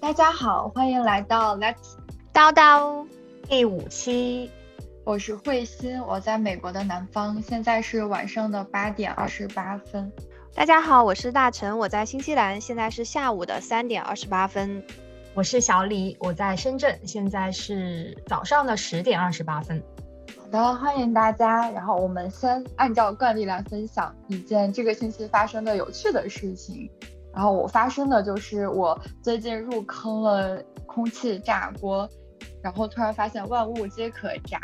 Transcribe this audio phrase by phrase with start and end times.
[0.00, 1.74] 大家好，欢迎来到 Let's
[2.32, 3.06] 叨叨
[3.46, 4.50] 第五期。
[5.04, 10.10] 我是慧心，我在美国的南方，现在是晚上的八点二十八分。
[10.54, 14.82] 大家好，我是大陈，我在新西兰，现在是下午的三点二十八分。
[15.34, 19.82] 我是小李，我在深圳，现在是早上的十点二十八分。
[20.38, 21.70] 好的，欢迎大家。
[21.70, 26.90] 然后我们先按照惯例来分享一件这个星期发生的有趣的事情。
[27.32, 32.08] 然后我发生的就是我最近入坑了空气炸锅，
[32.62, 34.60] 然后突然发现万物皆可炸，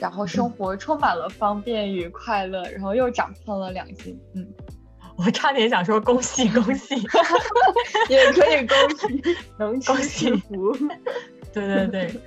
[0.00, 4.18] 然后生活充满了方便与快乐，然后又长胖了两斤。
[4.34, 4.46] 嗯，
[5.16, 6.94] 我差点想说恭喜恭喜，
[8.08, 9.22] 也可以恭喜，
[9.58, 10.72] 能恭喜福。
[11.52, 12.20] 对对对，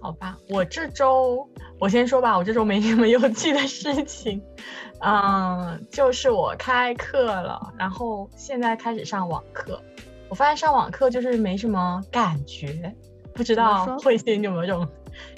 [0.00, 1.48] 好吧，我这周
[1.78, 4.42] 我先说吧，我这周没什么 有趣的事情。
[5.00, 9.80] 嗯，就是我开课了，然后现在开始上网课。
[10.30, 12.94] 我发现上网课就是没什么感觉，
[13.34, 14.88] 不知道慧心有没有这种？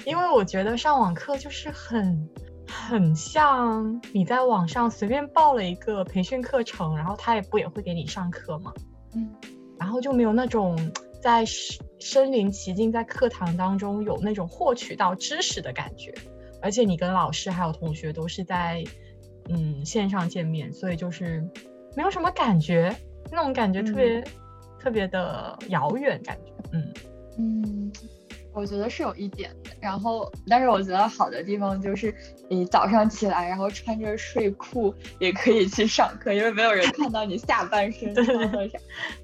[0.05, 2.29] 因为我觉得上网课就是很
[2.67, 8.73] 很像你在网上随便报了一个培训课程，然后他也不也会给你上课嘛。
[9.15, 9.35] 嗯，
[9.79, 10.79] 然后就没有那种
[11.21, 11.45] 在
[11.99, 16.15] 身临其境在课堂当中有那种获取到知识的感觉，
[16.61, 18.85] 而且你跟老师还有同学都是在。
[19.49, 21.49] 嗯，线上见面，所以就是
[21.95, 22.93] 没有什么感觉，
[23.31, 24.25] 那种感觉特别
[24.77, 26.93] 特别的遥远，感觉，嗯。
[27.39, 27.93] 嗯，
[28.57, 29.71] 我觉得是有一点的。
[29.81, 32.13] 然后，但是我觉得好的地方就是，
[32.49, 38.79] 你早上起来，然后穿着睡裤也可以去上课，因为没有人看到你下半身穿了啥。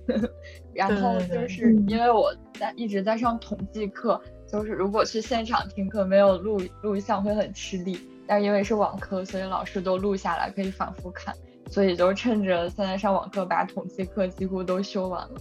[0.75, 7.99] 然后就是因为我在一直在上统计课，就是如果去现场听课没有录录像会很吃力。
[8.25, 11.35] 但是因为是网课，所以老师都录下来，可以反复看。
[11.69, 15.35] 所以就趁着现在上网课，把统计课几乎都修完了，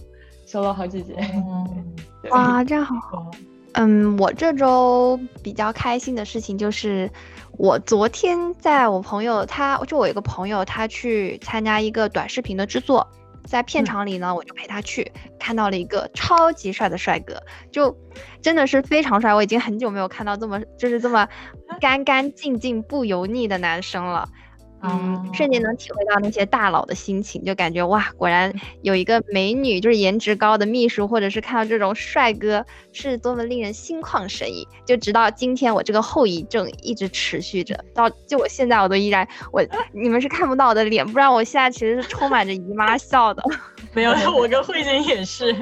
[0.46, 1.14] 修了好几节。
[2.30, 3.30] 哇，这样好。
[3.74, 7.10] 嗯，我这周比较开心的事情就是，
[7.58, 13.06] 我昨天在我朋友他就我一个朋友，他去参加一个短视频的制作。
[13.44, 17.96] 在片场里呢，我就陪他去，看到了一个超级帅的帅哥，就
[18.40, 19.34] 真的是非常帅。
[19.34, 21.26] 我已经很久没有看到这么就是这么
[21.80, 24.28] 干干净净、不油腻的男生了。
[24.84, 34.66] 嗯，瞬间能体会到那些大佬的心情，就感觉哇，果然有一个美女，就是颜值高的秘书，或者是看到这种帅哥，是多么令人心旷神怡。
[34.84, 43.42] 就直到今天，我这个后遗症一直持续着，到就我现在我都依然，我你们是看不到我的脸，不然我现在其实是充满着姨妈笑的。
[43.94, 45.54] 没有，我跟慧晶也是。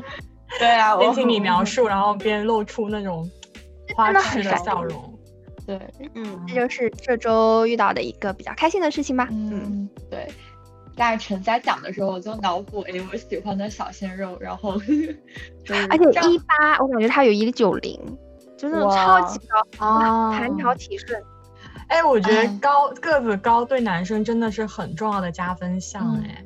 [0.59, 3.31] 对啊，边听你描 述，然后边露出那种
[3.95, 5.10] 花痴的笑容。
[5.79, 9.29] 对，嗯，这就是这周遇到的一个比较开心的事情吧。
[9.31, 10.29] 嗯，对。
[10.97, 14.73] 大陈在讲的时候，我就脑补，哎，我喜欢的小鲜肉，然后，
[15.89, 17.99] 而且一八，我感觉他有一九零，
[18.59, 21.23] 就那种超级高啊，弹条体顺。
[21.87, 26.45] 哎，我觉得高个子高对男生真的是很重要的加分项，哎。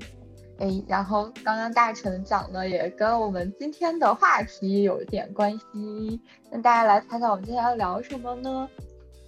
[0.58, 6.20] 哎，然后刚刚大成讲的也跟我们今天的话题有一点关系，
[6.52, 8.68] 那大家来猜猜我们今天要聊什么呢？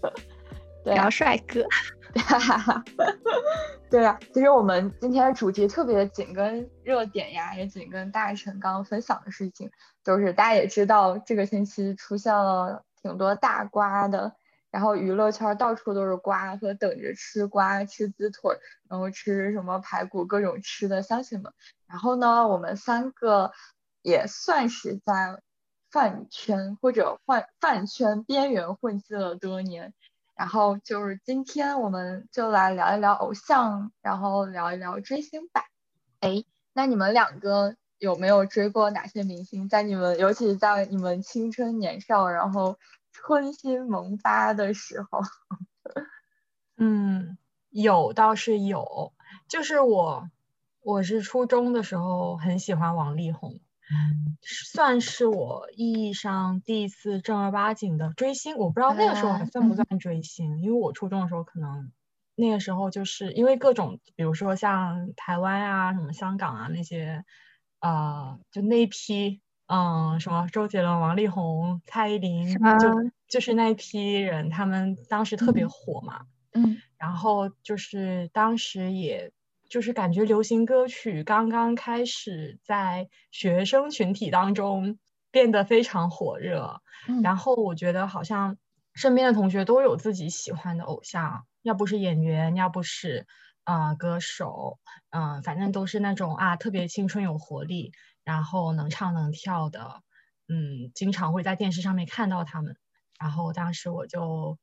[0.84, 1.66] 聊帅哥，
[3.90, 9.70] 对啊，其实我们今天的主题特别紧跟热点呀，也紧跟大成刚刚分享的事情，
[10.04, 14.36] 就是大家也知道这个星期出现了挺多大瓜的，
[14.70, 18.56] 然后娱乐圈到处都是瓜和等着吃瓜、吃鸡腿，
[18.88, 21.52] 然后吃什么排骨，各种吃的乡亲们。
[21.88, 23.50] 然后呢，我们三个
[24.02, 25.42] 也算是在。
[25.96, 29.94] 饭圈或者饭饭圈边缘混迹了多年，
[30.34, 35.64] 然后就是今天我们就来聊一聊偶像，然后聊一聊追星吧。
[36.20, 39.70] 哎，那你们两个有没有追过哪些明星？
[39.70, 42.78] 在你们尤其在你们青春年少，然后
[43.10, 45.22] 春心萌发的时候？
[46.76, 47.38] 嗯，
[47.70, 49.14] 有倒是有，
[49.48, 50.28] 就是我
[50.82, 53.60] 我是初中的时候很喜欢王力宏。
[54.42, 59.86] 算是我意义上第一次正儿八经的追星，我不知道那个时候还算不算。
[59.98, 61.92] 追星，因为我初中的时候可能
[62.34, 67.24] 那个时候就是因为各种，比如说像台湾啊、什么香港啊那些，
[67.80, 72.88] 呃，就那一批，嗯，什么周杰伦、王力宏、蔡依林，就
[73.28, 79.32] 就是那一批人，他们当时特别火嘛，嗯，然后就是当时也。
[79.68, 84.98] 就是感觉流行歌曲刚刚开始在学生群体当中
[85.30, 86.80] 变得非常火热，
[87.22, 88.56] 然后我觉得好像
[88.94, 93.26] 身边的同学都有自己喜欢的偶像，要不是演员，要不是
[93.64, 94.78] 啊歌手，
[95.10, 97.92] 嗯，反正都是那种啊特别青春有活力，
[98.24, 100.02] 然后能唱能跳的，
[100.48, 102.76] 嗯，经常会在电视上面看到他们。
[103.18, 104.58] 然后当时我就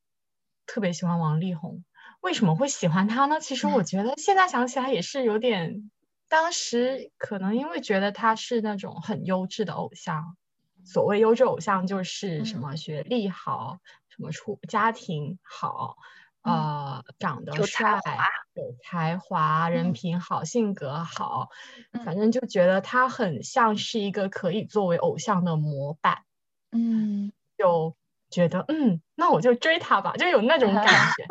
[0.66, 1.84] 特别喜欢王力宏。
[2.24, 3.42] 为什么会喜欢他呢？
[3.42, 5.92] 其实我觉得现在想起来也是有点，
[6.30, 10.38] 当时可能因为觉得他是那种很优质的偶像。
[10.86, 15.98] 所谓优质偶像就是什么学历好，什么出家庭好，
[16.44, 18.00] 呃，长得帅，
[18.54, 21.50] 有才华，人品好，性格好，
[22.06, 26.24] 反正就觉得他很像是一个可以作为偶像的模板。
[26.72, 27.96] 嗯，就
[28.34, 30.86] 觉得嗯，那我就追他吧，就有那种感
[31.16, 31.26] 觉。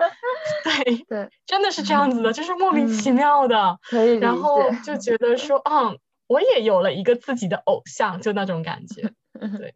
[0.63, 3.79] 对对，真的是这样子的，就是莫名其妙的。
[3.83, 9.13] 可以然后就觉得说， 嗯，我也有了一个自己的偶像，就那种感觉。
[9.59, 9.75] 对，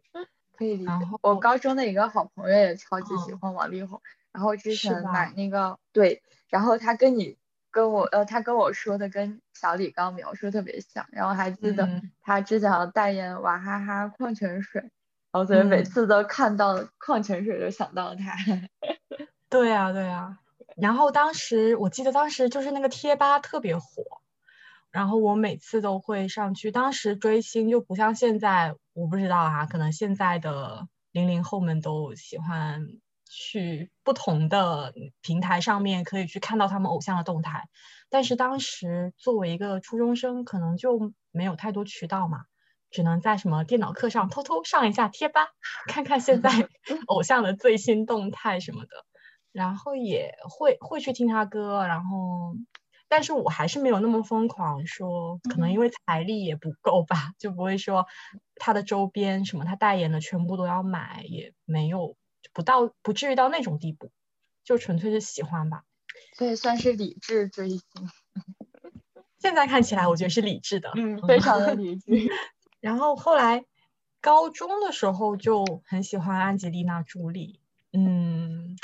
[0.57, 0.91] 可以理解。
[1.21, 4.01] 我高中的一个好朋友也超级喜欢王力宏，
[4.31, 7.37] 然后之前买那个对，然后他跟你
[7.69, 14.89] 跟我呃，他跟我说的跟小李刚描述特别像，然后还记得他之前代言娃哈哈矿泉水，
[15.37, 18.35] 然后所以每次都看到矿泉水就想到他。
[19.49, 20.39] 对啊，对啊。
[20.75, 24.03] 然后当时我记得当时就是那个贴吧特别火。
[24.89, 32.87] 然后我每次都会上去，当时追星就不像现在，我不知道啊，可能现在的零零后们都喜欢
[33.29, 37.67] 去不同的平台上面可以去看到他们偶像的动态，
[38.09, 42.45] 但是当时作为一个初中生，可能就没有太多渠道嘛，
[42.91, 45.47] 只能在什么电脑课上偷偷上一下贴吧，
[45.87, 46.49] 看看现在
[47.07, 49.05] 偶像的最新动态什么的，
[49.51, 52.55] 然后也会会去听他歌，然后。
[53.09, 58.05] 但是我还是没有那么疯狂，说可能因为财力也不够吧，就不会说
[58.55, 62.17] 他的周边什么他代言的全部都要买，也没有
[62.51, 64.11] 不到不至于到那种地步，
[64.65, 65.83] 就纯粹是喜欢吧。
[66.37, 67.81] 所以算是理智追星。
[69.39, 72.11] 现在看起来我觉得是理智的，嗯，非常的理智。
[72.79, 73.65] 然后后来
[74.21, 77.59] 高中的时候就很喜欢安吉丽娜朱莉，
[77.93, 78.77] 嗯，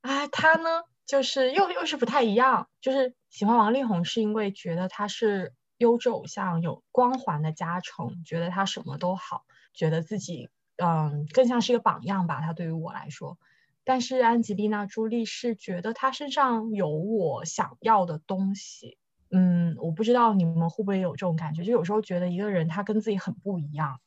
[0.00, 0.82] 哎，她呢？
[1.04, 9.44] 就是又又是不太一样，就是喜欢王力宏是因为觉得他是优质偶像，有光环的加成，觉得他什么都好，
[9.74, 12.40] 觉得自己嗯更像是一个榜样吧。
[12.40, 13.36] 他对于我来说，
[13.84, 18.96] 但是安吉丽娜朱莉是觉得他身上有我想要的东西。
[19.32, 24.00] 嗯，我不知道你们会不会有这种感觉，就有时候觉得一个人他跟自己很不一样，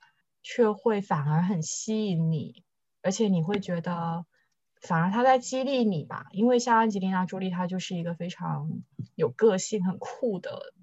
[0.43, 2.63] 却会反而很吸引你，
[3.01, 4.25] 而且你会觉得。
[4.81, 8.69] 反而他在激励你吧，因为像安吉丽娜·朱莉，她就是一个非常
[9.15, 10.73] 有个性、很酷的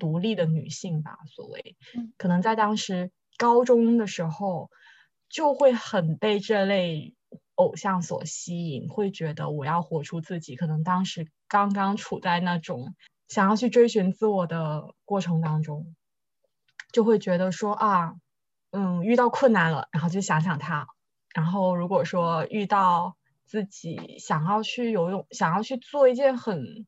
[0.00, 1.18] 独立的女性吧。
[1.28, 1.76] 所谓，
[2.16, 4.70] 可能在当时高中的时候，
[5.28, 7.14] 就会很被这类
[7.54, 10.56] 偶像所吸引，会觉得我要活出自己。
[10.56, 12.96] 可能当时刚刚处在那种
[13.28, 15.94] 想要去追寻自我的过程当中，
[16.92, 18.14] 就会觉得说啊，
[18.70, 20.88] 嗯，遇到困难了，然后就想想他，
[21.34, 23.16] 然后如果说遇到。
[23.48, 26.84] 自己想要去游泳，想要去做一件很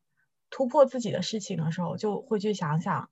[0.49, 3.09] 突破自己的事情的时候，就会去想想，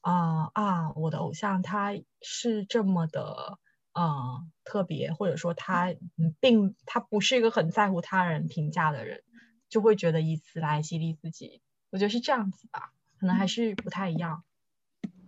[0.00, 1.90] 啊啊，我的偶像他
[2.22, 3.58] 是这么的，
[3.94, 5.92] 呃，特别，或者说他
[6.38, 9.24] 并他不是一个很在乎他人评价的人，
[9.68, 11.62] 就会觉得以此来激励自己。
[11.94, 14.42] 我觉得是这样子吧，可能还是不太一样。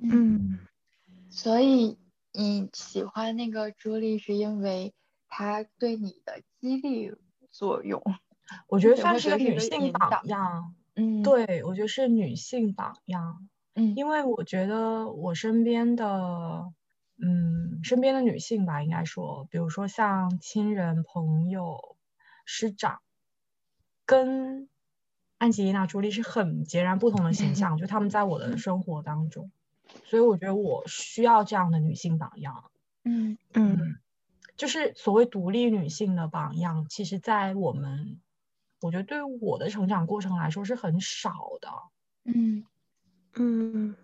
[0.03, 0.59] 嗯，
[1.31, 1.97] 所以
[2.33, 4.93] 你喜欢那个朱莉，是因为
[5.29, 7.15] 她对你的激励。
[7.53, 8.03] 作用，
[8.69, 10.75] 我觉得算是个女性榜样。
[10.95, 13.49] 嗯，对，我觉得是女性榜样。
[13.75, 16.71] 嗯，因为我觉得我身边的，
[17.17, 21.97] 嗯，身边的女性吧，应该说，比如说像亲人、朋友、
[22.45, 23.01] 师长，
[24.05, 24.69] 跟
[25.39, 27.77] 安吉丽娜·朱莉是很截然不同的形象。
[27.79, 29.51] 就他们在我的生活当中，
[30.05, 32.71] 所以我觉得我需要这样的女性榜样。
[33.05, 33.97] 嗯嗯。
[34.57, 38.19] 就是所谓独立女性的榜样，其实，在我们，
[38.81, 41.69] 我觉得对于我的成长过程来说是很少的。
[42.25, 42.65] 嗯
[43.35, 43.95] 嗯，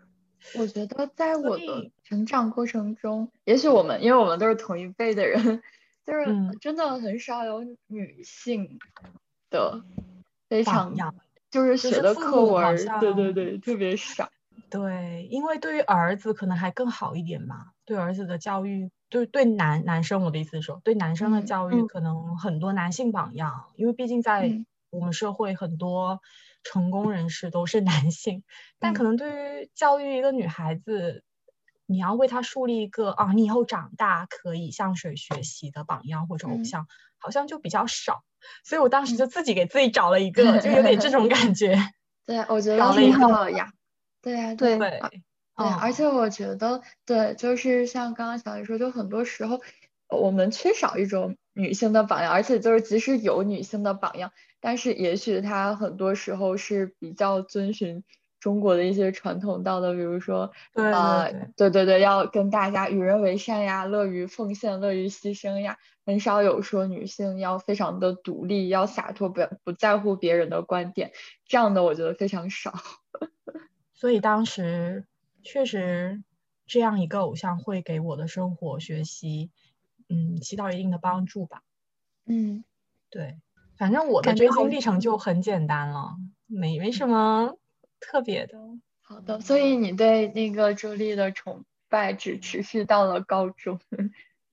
[0.59, 5.63] 我觉得在我的成长过程中，也许我们，因为我们都是同一辈的人，
[6.05, 8.79] 就是真的很少有女性
[9.49, 9.83] 的
[10.53, 10.95] 非常，
[11.51, 14.29] 就是写的课文，对对对，特别少。
[14.69, 18.91] 对，因为对于儿子可能还更好一点嘛，对儿子的教育。
[19.09, 26.21] 对对男男生，我的意思是说，对男生的教育可能很多男性榜样，因为毕竟在我们社会很多
[26.63, 28.43] 成功人士都是 男性，
[28.79, 31.25] 但可能对于教育一个女孩子，
[31.93, 36.87] 你要为他树立一个啊，你以后长大可以向谁学习的榜样或者偶像，
[37.19, 38.25] 好像就比较少，
[38.65, 41.77] 所以我当时就自己给自己找了一个，就有点这种感觉。
[42.27, 43.73] 对，我觉得挺好呀。
[44.21, 44.79] 对呀， 对。
[45.55, 49.61] 对，而且我觉得，对，就是像刚刚小李说，就很多时候
[50.09, 58.03] 我们缺少一种女性的榜样，而且就是即使有女性的榜样，但是也许她很多时候是比较遵循
[58.43, 71.13] 中国的一些传统道德，比如说，呃，对对对，要跟大家与人为善呀，乐于奉献，乐于牺牲呀，很少有说女性要非常的独立，要洒脱，不不在乎别人的观点，
[71.47, 72.75] 这样的我觉得非常少。
[73.95, 75.07] 所以当时。
[75.45, 76.23] 确实，
[76.69, 79.51] 这样一个偶像会给我的生活、学习，
[80.09, 81.63] 嗯，起到一定的帮助吧。
[82.27, 82.63] 嗯，
[83.11, 83.39] 对，
[83.77, 86.15] 反正我的追星历程就很简单了，
[86.47, 87.57] 没没什么
[88.03, 88.59] 特别的。
[89.01, 93.81] 好的，所以你对那个朱莉的崇拜只持续到了高中，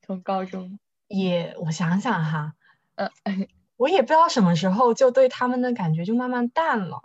[0.01, 2.53] 从高中也，我想想哈，
[2.95, 3.09] 呃，
[3.75, 7.01] 我也不知道什么时候就对他们的感觉就慢慢淡了。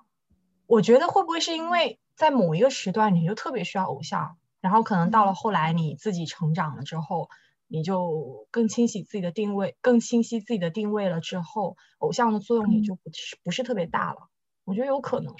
[0.66, 1.98] 我觉得会不会是因为？
[2.16, 7.28] 在某一个时段，你就特别需要偶像，然后可能到了后来你自己成长了之后，
[7.66, 14.28] 你就更清晰自己的定位，更清晰自己的定位了之后，偶像的作用也就不是不是特别大了。
[14.64, 15.34] 我觉得有可能，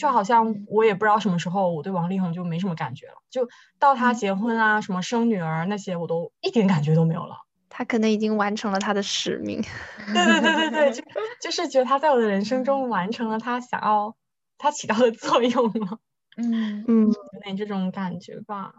[0.00, 3.46] 就好像我也不知道什么时候我对王力宏就没什么感觉了，就
[3.78, 7.36] 到他结婚啊、什么生女儿那些，我都一点感觉都没有了。
[7.68, 9.62] 他可能已经完成了他的使命。
[10.14, 11.02] 对对对对对，就
[11.42, 14.16] 就是觉得他在我的人生中完成了他想要。
[14.62, 16.00] 他起到的作用了，
[16.36, 18.74] 嗯嗯，有点这种感觉吧。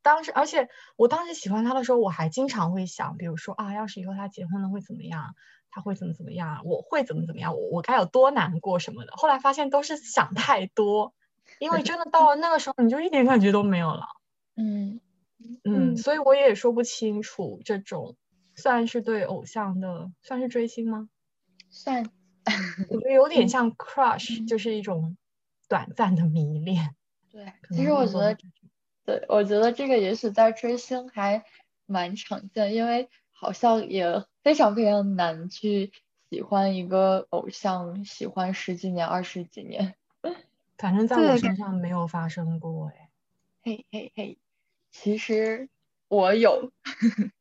[0.00, 5.34] 当时，而且我当时喜欢他的时候，我还经常会想，比如说啊，要是以后他结婚了会怎么样？
[5.70, 6.62] 他会怎么怎么样？
[6.64, 7.54] 我会怎么怎么样？
[7.56, 9.12] 我我该有多难过什么的。
[9.16, 11.14] 后来发现都是想太多，
[11.58, 14.06] 因为真的到了那个时候，你就一点感觉都没有了。
[14.56, 15.00] 嗯
[15.64, 18.16] 嗯，所以我也说不清楚这种
[18.54, 21.08] 算是对偶像的，算是追星吗？
[21.70, 22.10] 算。
[22.88, 25.16] 我觉得有点像 crush，就是一种
[25.68, 26.94] 短暂的迷恋。
[27.30, 28.36] 对，其实我觉得，
[29.04, 31.44] 对，我觉得这个也许在追星还
[31.86, 35.92] 蛮常见，因为好像也非常非常难去
[36.30, 39.94] 喜欢一个偶像，喜欢十几年、二十几年。
[40.78, 43.10] 反正在我身上没有发生过，哎。
[43.62, 44.38] 嘿嘿嘿，
[44.90, 45.68] 其实
[46.08, 46.72] 我有。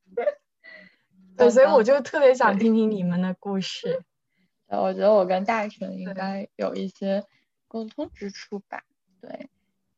[1.38, 4.04] 对，所以我就特别想听听你们的故事。
[4.68, 7.24] 呃，我觉得我跟大成应该有一些
[7.70, 8.84] 共通之处吧。
[9.22, 9.50] 对，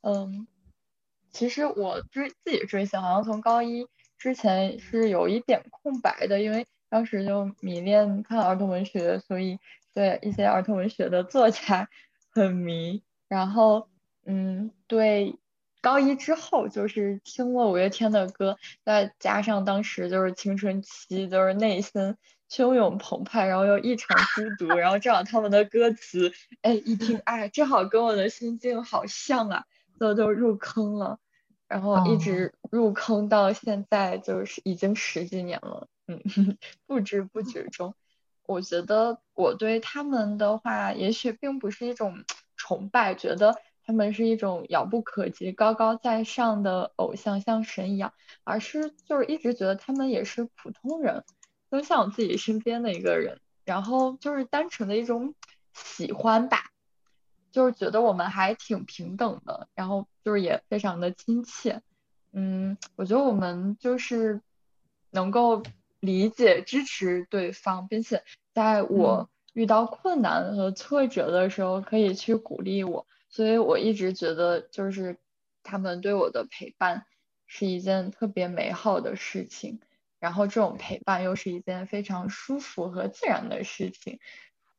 [0.01, 0.47] 嗯，
[1.31, 3.87] 其实我追自己追星，好像从高一
[4.19, 9.57] 之前是有一点空白的，因为当时就迷恋看儿童文学，所以
[9.93, 11.89] 对一些儿童文学的作家
[12.31, 13.01] 很迷。
[13.27, 13.87] 然后，
[14.25, 15.39] 嗯，对，
[15.81, 22.15] 高一之后就是听了五月天的歌，再加上当时就是青春期，就是内心。
[22.51, 29.63] 汹涌澎湃，然后又异常孤独，然后正好他们的歌词，哎，一听，哎，正好跟我的心境好像啊，
[29.97, 31.17] 所以就入坑了，
[31.69, 35.87] 然后一直入坑到现在，就是已经十几年了，
[36.35, 37.93] 嗯，不知不觉中，
[38.45, 42.25] 我觉得我对他们的话，也许并不是一种
[42.57, 48.13] 崇拜，觉得他们是一种遥不可及、高高在上的偶像，像神一样，
[48.43, 51.23] 而是就是一直觉得他们也是普通人。
[51.69, 55.33] 就像我自己身边的一个人，然后就是单纯的一种
[55.73, 56.71] 喜欢吧，
[57.51, 61.81] 就是觉得我们还挺平等的，然后就是也非常的亲切，
[62.33, 64.41] 嗯，我觉得我们就是
[65.11, 65.63] 能够
[66.01, 68.21] 理解支持对方，并且
[68.53, 75.17] 在我遇到困难和挫折的时候可以去鼓励我，所以我一直觉得就是
[75.63, 77.05] 他们对我的陪伴
[77.47, 79.79] 是一件特别美好的事情。
[80.19, 84.19] 然后这种陪伴又是一件非常舒服和自然的事情，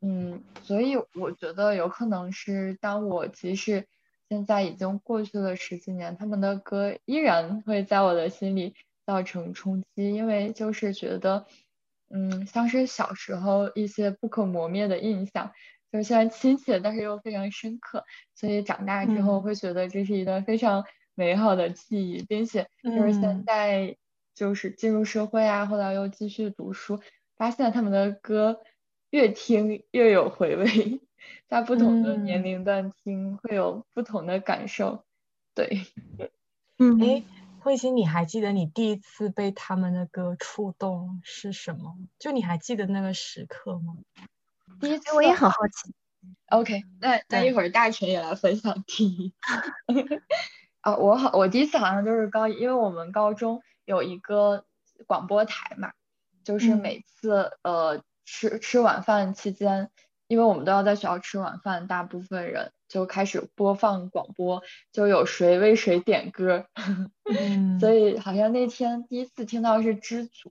[0.00, 3.88] 嗯，所以我觉得有可能是当我即使
[4.28, 8.76] 现在已经过去了十几年，他们的歌依然会在我的心里
[9.06, 11.46] 造成冲击，因为就是觉得，
[12.10, 15.52] 嗯，像是小时候一些不可磨灭的印象，
[15.90, 18.04] 就是虽然亲切，但是又非常深刻，
[18.34, 23.96] 所以长大之后会觉得这是一段非常美好的记忆，并且就是现在。
[24.34, 26.98] 就是进入社会啊，后来又继续读书，
[27.36, 28.62] 发现他们的歌
[29.10, 31.02] 越听越有回味，
[31.48, 35.04] 在不同的年龄段听会有不同的感受。
[35.54, 35.82] 对，
[36.80, 37.22] 嗯，哎，
[37.62, 41.96] 慧心，你还记得你第一次被他们的歌触动是什么？
[42.18, 43.96] 就你还记得那个时刻吗？
[44.80, 45.94] 第一次我也很好奇。
[46.46, 49.32] OK，那那一会儿大群也来分享第一。
[50.80, 53.62] 啊， 我好，我第一次好像就是高一，因为我们高中。
[53.84, 54.64] 有一个
[55.08, 55.92] 广播台嘛，
[56.44, 59.90] 就是每次呃吃吃晚饭期间
[60.32, 66.64] 因为我们都要在学校吃晚饭，大部分人就开始播放广播，就有谁为谁点歌，
[67.78, 70.48] 所以好像那天第一次听到是《知足》，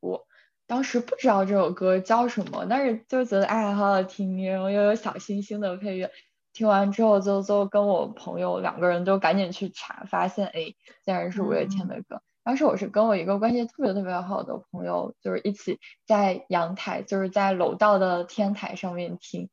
[0.67, 6.11] 当时不知道这首歌叫什么，但是就觉得哎好好听，然后又有小星星的配乐，
[6.53, 12.21] 听完之后就就跟我朋友两个人就赶紧去查，发现哎竟然是五月天的歌。
[12.43, 19.49] 当时我是跟我一个关系特别特别好的朋友，就是一起在阳台，就是在楼道的天台上面听，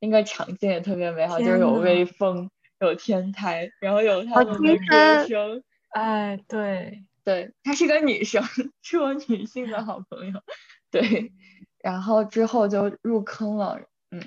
[0.00, 5.62] 那个场景也特别美好，就是有微风，有天台，然后有他们的歌声。
[5.90, 8.42] 哎，对对，她是个女生，
[8.82, 10.40] 是我女性的好朋友。
[10.90, 11.32] 对，
[11.78, 13.78] 然后之后就入坑了。
[14.10, 14.20] 嗯，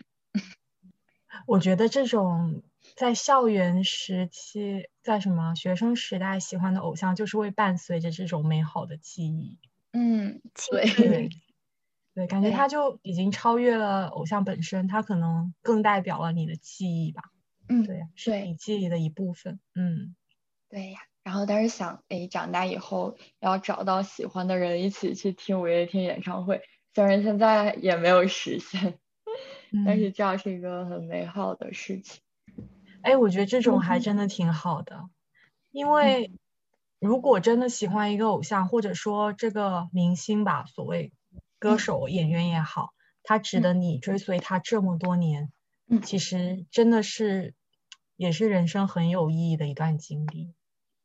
[1.48, 2.64] 我觉得这种。
[2.96, 9.60] 在校园时期，在什么学生时代喜欢的偶像，就是会伴随着这种美好的记忆。
[9.92, 11.30] 嗯，对对
[12.16, 17.22] 对，感觉他就已经超越了偶像本身，他可能更代表了你的记忆吧。
[17.68, 19.60] 嗯，对，是你记忆的一部分。
[19.76, 20.16] 嗯，
[20.70, 21.00] 对呀。
[21.24, 26.62] 然后当时想，哎，长大以后要找到喜欢的人，一起去听五月天演唱会。
[26.94, 29.00] 虽然现在也没有实现，
[29.86, 32.22] 但是这样是一个很美好的事情。
[33.06, 35.08] 哎，我觉得这种还真的挺好的，
[35.72, 36.32] 因为
[37.00, 41.14] 如果真的喜欢一个偶像，或者说这个明星吧，所谓
[41.60, 45.52] 歌手、演员也好，他值得你追随他这么多年，
[46.04, 47.54] 其实真的是
[48.16, 50.56] 也是人生很有意义的一段经历，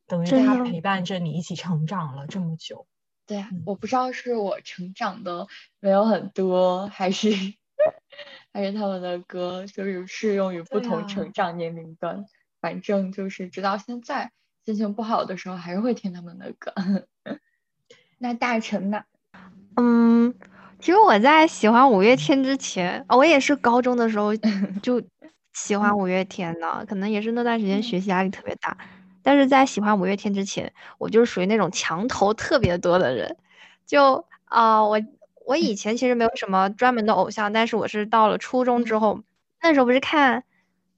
[0.07, 2.87] 等于他陪伴着你一起成长了这么久。
[3.27, 3.41] 对。
[3.41, 5.49] 啊，我不知道是我成长的
[5.81, 7.29] 没有很多，还是。
[8.53, 12.25] 还是他们的歌就是适用于不同成长年龄段，
[12.61, 14.33] 反正就是直到现在，
[14.65, 16.73] 心情不好的时候还是会听他们的歌。
[18.19, 19.03] 那大成呢？
[19.77, 20.35] 嗯，
[20.81, 24.35] 其实我在喜欢五月天之前，我也是高中的时候
[24.83, 25.01] 就
[25.53, 28.77] 喜欢五月天的，可能也是那段时间学习压力特别大。
[29.23, 33.37] 但是在喜欢五月天之前，我就是属于那种墙头特别多的人，
[33.87, 35.01] 就啊我。
[35.47, 39.23] 我以前其实没有什么专门的偶像，但是我是到了初中之后，
[39.63, 40.45] 那时候不是看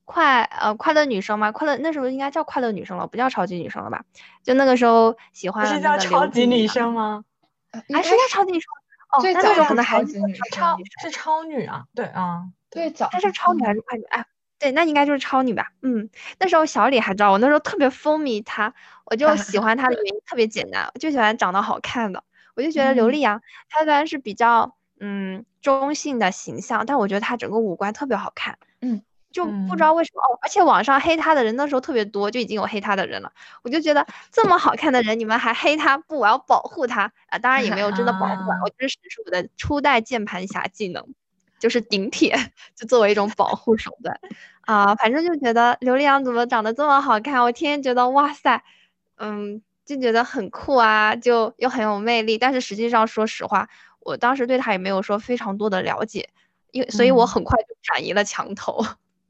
[0.05, 1.52] 快呃快乐女生吗？
[1.52, 4.05] 快乐那时候应该叫快乐女生了，不叫超级女生了吧？
[4.42, 7.24] 就那个时候喜欢是叫超级女生吗？
[7.72, 8.66] 哎，是叫超级女生
[9.12, 10.12] 哦，那个时候可能还是
[10.52, 11.85] 超是超女啊？
[11.94, 14.05] 对啊，对早，她是超女还是快女？
[14.05, 14.26] 哎，
[14.59, 15.72] 对，那应该就是超女吧？
[15.83, 18.74] 嗯，那时候小李还知道我那时候特别风靡她，
[19.05, 22.22] 我就喜欢她的原因特别简单，我就喜欢长得好看的。
[22.55, 35.97] 我就觉得刘力扬，他虽然是比较嗯中性的形象，但我觉得他整个五官特别好看，嗯，就不知道为什么哦，而且网上黑他的人那时候特别多，就已经有黑他的人了，我就觉得这么好看的人，你们还黑他？
[35.99, 37.38] 不，我要保护他啊！
[37.38, 41.05] 当然也没有真的保护，我 就是使出我的初代键盘侠技能，
[41.59, 42.37] 就是顶帖，
[42.77, 44.19] 就作为一种保护手段
[44.62, 48.62] 啊，反正就觉得刘力扬怎么长得这么好看，我天天觉得哇塞，
[49.17, 49.62] 嗯。
[49.85, 52.38] 就觉得很酷啊，就又很有魅力。
[52.38, 53.68] 但是实际上，说实话，
[54.01, 56.29] 我当时对他也没有说非常多的了解，
[56.71, 58.85] 因为所以我很快就转移了墙头。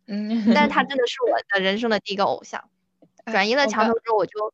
[0.07, 2.63] 嗯， 但是他真的是我的人生的第一个偶像。
[3.31, 4.53] 转移了墙头之后，我就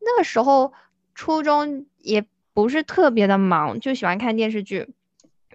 [0.00, 0.72] 那个时候
[1.14, 4.92] 初中也不是特别的忙，就喜欢看电视剧。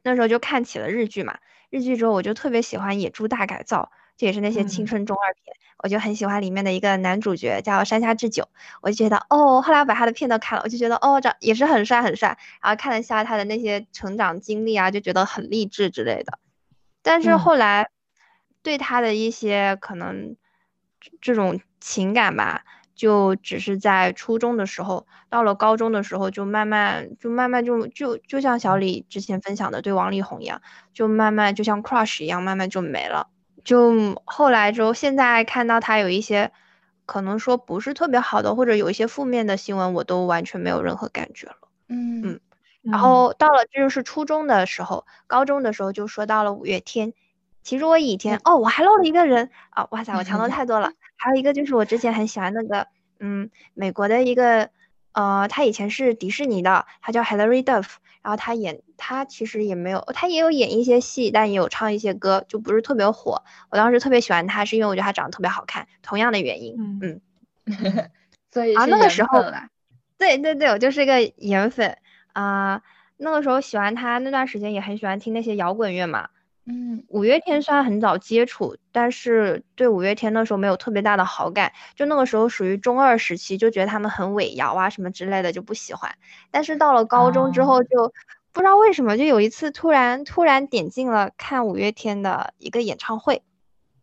[0.04, 3.92] 那时候就看起了日剧嘛，日剧之后我就特别喜欢《野猪大改造》。
[4.18, 8.48] 这也是那些青春中二片，我就很喜欢里面的一个男主角叫山下智久，
[8.82, 16.40] 我就觉得哦，后来我把他的片都看了，我就觉得哦，长也是很帅很帅，然后看了下他的那些成长经历啊，就觉得很励志之类的。
[17.02, 17.90] 但是后来
[18.64, 20.36] 对他的一些可能
[21.22, 22.64] 这种情感吧，
[22.96, 30.62] 就只是在初中的时候，到了高中的时候就慢慢就慢慢就就就像小李之前分享的对王力宏一样，
[30.94, 33.28] 就慢慢就像 crush 一样，慢慢就没了。
[33.66, 36.54] 就后来之后，现在看到他有一些
[37.06, 41.58] 可能说不是特别好的，或者有一些负面的新闻，我都完全没有任何感觉了。
[41.90, 42.40] 嗯嗯。
[42.84, 47.14] 然后到了这就是初中的时候，高中的时候就说到了五月天。
[47.64, 49.88] 其实我以前哦，我还漏了一个人啊！
[49.90, 50.94] 哇塞，我强头太多了。
[51.16, 52.86] 还有一个就是我之前很喜欢那个
[53.20, 54.70] 嗯，美国的一个
[55.16, 57.96] 呃，他以前是迪士尼的，他叫 Hilary Duff。
[58.22, 63.44] 然后他演，他其实也没有，他也有演一些戏，但也有唱一些歌，就不是特别火。
[63.70, 66.76] 我当时特别喜欢他，是因为我觉得他长得特别好看，同样的原因。
[67.04, 67.22] 嗯，
[68.52, 69.44] 所以啊，那个时候，
[70.18, 71.96] 对对对，我就是一个颜粉
[72.34, 72.82] 啊。
[73.18, 76.30] 那个时候喜欢他那段时间，也很喜欢听那些摇滚乐嘛。
[76.68, 86.16] 嗯，五月天虽然很早接触，但是对五月天那时候没有特别大的好感，就那个时候属于中二时期，就觉得他们很伪摇啊什么之类的就不喜欢。
[86.50, 88.12] 但是到了高中之后，就
[88.52, 93.44] 不知道为什么，就有一次突然突然点进了看五月天的一个演唱会，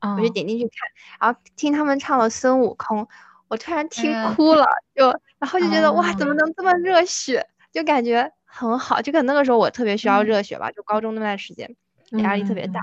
[0.01, 0.73] 我就点进去看，
[1.21, 3.03] 然后听他们唱了《孙悟空》，
[3.49, 5.07] 我突然听哭了，就
[5.41, 7.45] 然后就觉得哇，怎么能这么热血？
[7.73, 11.75] 就感觉很好，就可能那个时候我特别需要热血吧，就高中那段时间
[12.19, 12.81] 压力特别大。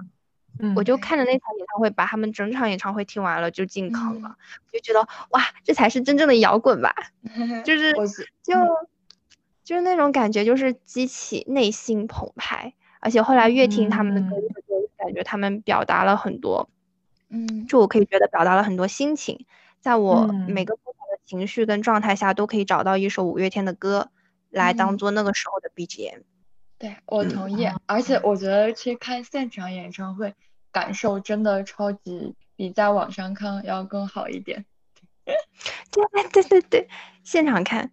[0.76, 4.36] 我就看着那场演唱会，把他们整场演唱会听完了，就进坑了，
[4.72, 6.94] 就觉得哇，这才是真正的摇滚吧，
[7.64, 7.94] 就是
[8.44, 8.54] 就
[9.64, 12.74] 就是那种感觉，就是激起内心澎湃。
[13.00, 14.36] 而且后来越听他们的歌，
[14.68, 16.70] 就感觉他们表达了很多，
[17.30, 19.46] 嗯，就我可以觉得表达了很多心情，
[19.80, 24.12] 在我每个不同的情绪跟状态下，都可以找到一首五月天的歌
[24.50, 26.24] 来当做那个时候的 BGM。
[26.80, 30.34] 对我同意，而且我觉得去看现场演唱会。
[30.72, 34.64] 感受真的超级比在网上看要更好一点。
[35.26, 36.88] 对对对对，
[37.24, 37.92] 现场看。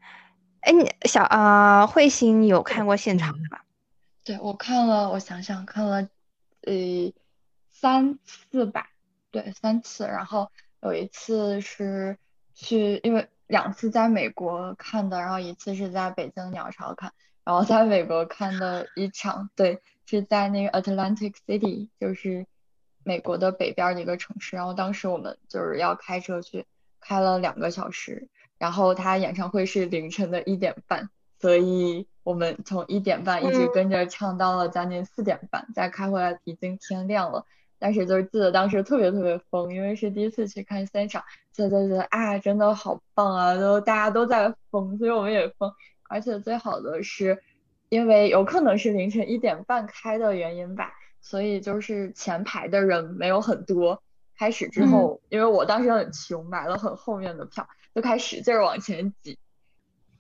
[0.61, 3.65] 哎，你小啊，慧心有看过现场吧？
[4.25, 6.03] 对，我看了，我想想看了，
[6.67, 6.75] 呃，
[7.71, 8.91] 三次吧。
[9.31, 10.05] 对，三次。
[10.07, 10.51] 然后
[10.83, 12.19] 有一次是
[12.53, 17.15] 去，因为两次在美国看的，然后一次是在北京鸟巢看。
[17.47, 22.45] 然后在美国看的一场，对，是在那个 Atlantic City，就是。
[23.09, 26.67] 美国的北边的一个城市，然后当时我们就是要开车去，
[26.99, 28.27] 开了两个小时，
[28.59, 37.45] 然后他演唱会是凌晨的一点半，所以我们从一点半一直跟着唱到了将近四点半，再开回来已经天亮了。
[37.79, 45.73] 但是就是记得当时特别特别疯，因为是第一次去看现场，就觉得啊真的好棒啊，都大家都在疯，所以我们也疯。
[46.09, 47.43] 而且最好的是，
[47.89, 50.93] 因为有可能是凌晨一点半开的原因吧。
[51.21, 54.01] 所以就是前排的人没有很多，
[54.39, 59.37] 开始之后，因为我当时很穷，买了很后面的票，就开始使劲往前挤，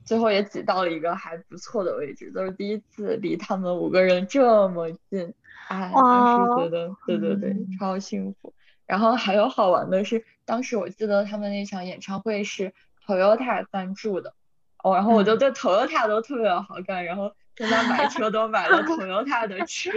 [0.05, 5.33] 最后也挤到了一个还不错的位置，都是第一次离他们五个人这么近，
[5.68, 8.53] 哎，当时觉得对对对，超幸福。
[8.85, 12.72] 然后还有好玩的是，当时我记得他们那场演唱会是
[13.07, 14.35] Toyota 赞助的，
[14.82, 17.34] 哦，然后我就对 Toyota 都特别有好感，然后。
[17.58, 19.90] 现在买车都买了 Toyota 的车，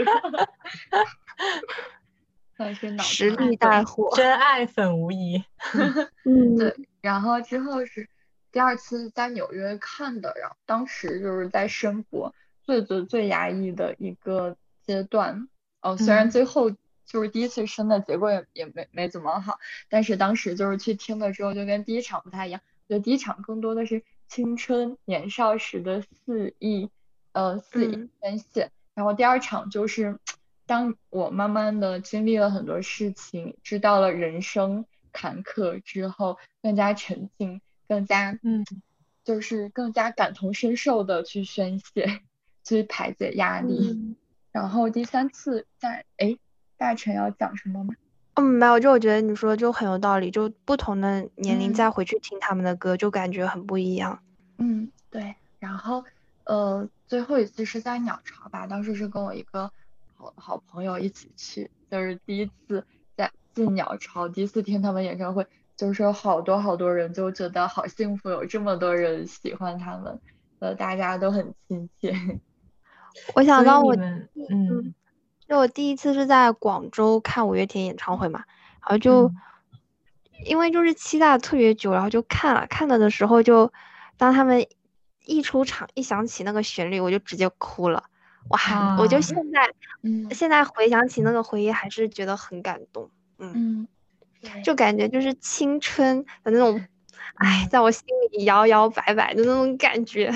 [2.55, 5.43] 算是脑实力带货，真爱粉无疑。
[6.23, 6.73] 嗯，对。
[7.01, 8.07] 然后之后是
[8.53, 15.49] 第二次在纽约看的，然后当时就是在生活最最最压抑的一个阶段。
[15.81, 16.71] 哦，虽然最后
[17.05, 26.89] 就是第一次生的结果也也没没怎么好，但是当时就是去听的之后就跟第一场不太一样，觉得第一场更多的是青春年少时的肆意。
[27.31, 28.71] 呃，肆意宣泄。
[28.95, 30.19] 然后第二场就是，
[30.65, 38.65] 当我慢慢的经历了很多事情，知道了人生坎坷之后，更加沉静，更加嗯，
[39.23, 42.21] 就是更加感同身受的去宣泄，
[42.63, 44.15] 去排解压力。
[44.51, 46.35] 然后第三次在，哎，
[46.77, 47.93] 大臣要讲什么吗？
[48.39, 54.19] 嗯，没有，就我觉得你说就很有道理，就不同的年龄再回去听他们的歌，就感觉很不一样。
[54.58, 55.36] 嗯，对。
[55.60, 56.04] 然后。
[56.45, 59.71] 呃，最后一次是在鸟巢吧，当时是跟我一个
[60.15, 62.84] 好好朋友一起去，就是第一次
[63.15, 65.45] 在进鸟巢，第一次听他们演唱会，
[65.78, 70.19] 就是好多好多人就觉得好幸福，有这么多人喜欢他们，
[70.58, 72.15] 呃，大家都很亲切。
[73.36, 74.95] 我想到我，嗯，
[75.49, 78.45] 就我第一次是在广州看五月天演唱会嘛，
[78.81, 79.29] 然后就
[80.45, 83.73] 因为就是期待特别久，然后就看了，看了的时候就
[84.15, 84.65] 当他们。
[85.25, 88.05] 一出场，一想起那个旋律，我就直接哭了。
[88.47, 88.97] 哇！
[88.97, 93.12] 我就现在，嗯， 现在回想起那个回忆，还是觉得很感动。
[93.38, 93.88] 嗯，
[94.63, 96.83] 就感觉就是青春的那种，
[97.35, 100.33] 哎，在我心里摇摇摆摆的那种感觉。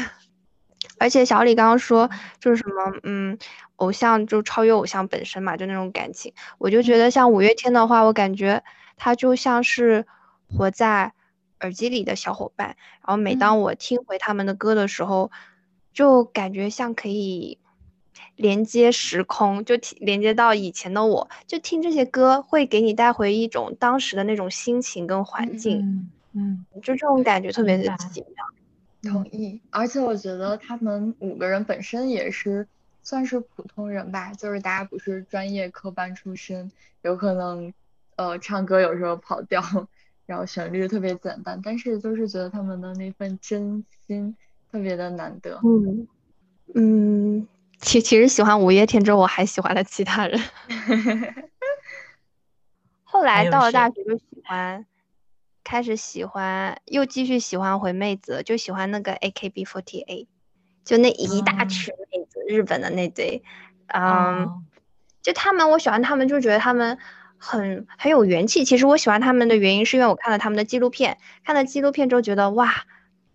[0.99, 3.37] 而且小李刚刚说，就是什么，嗯，
[3.77, 6.33] 偶像就超越偶像本身嘛，就那种感情。
[6.57, 8.63] 我就觉得像五月天的话，我感觉
[8.95, 10.05] 他就像是
[10.47, 11.13] 活在。
[11.61, 12.75] 耳机里的小伙伴，
[13.07, 15.31] 然后每当我听回他们的歌的时候，
[15.93, 17.57] 就感觉像可以
[18.35, 28.45] 连接时空，就连接到以前的我，就听这些歌会给你带回一种当时的那种心情跟环境，嗯，就这种感觉特别的奇妙。
[29.03, 32.67] 同意，而且我觉得他们五个人本身也是
[33.03, 37.73] 算是普通人吧，就是大家不是专业科班出身，有可能
[38.15, 39.61] 呃唱歌有时候跑调。
[40.25, 44.33] 然后旋律特别简单，但是就是觉得他们的那份真心
[44.71, 45.59] 特别的难得。
[45.65, 46.07] 嗯
[46.73, 47.45] 嗯，
[47.77, 50.39] 其其实喜欢五月天之后，我还喜欢了其他人。
[53.03, 54.85] 后来到了大学就喜欢，
[55.63, 60.27] 开始喜欢，又继续喜欢回妹子，就喜欢那个 AKB48，
[60.83, 63.41] 就那一大群妹子，日本的那堆，
[63.87, 64.63] 嗯，
[65.21, 66.97] 就他们，我喜欢他们，就觉得他们
[67.37, 68.65] 很很有元气。
[68.65, 72.85] 其实我喜欢他们的原因，是因为我看了他们的纪录片，看了纪录片之后觉得哇，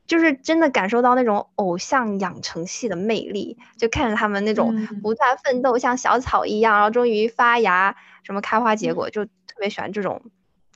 [0.06, 10.22] 就是真的感受到那种偶像养成系的魅力，就看着他们那种不断奋斗，像小草一样，然后终于发芽，什么开花结果，就特别喜欢这种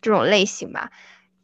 [0.00, 0.90] 这种类型吧。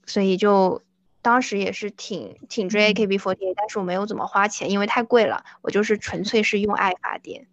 [0.08, 0.82] 所以就
[1.22, 5.44] 当时也是挺挺追 AKB48，但是我没有怎么花钱，因为太贵了。
[5.60, 7.46] 我就是纯粹是用爱发电。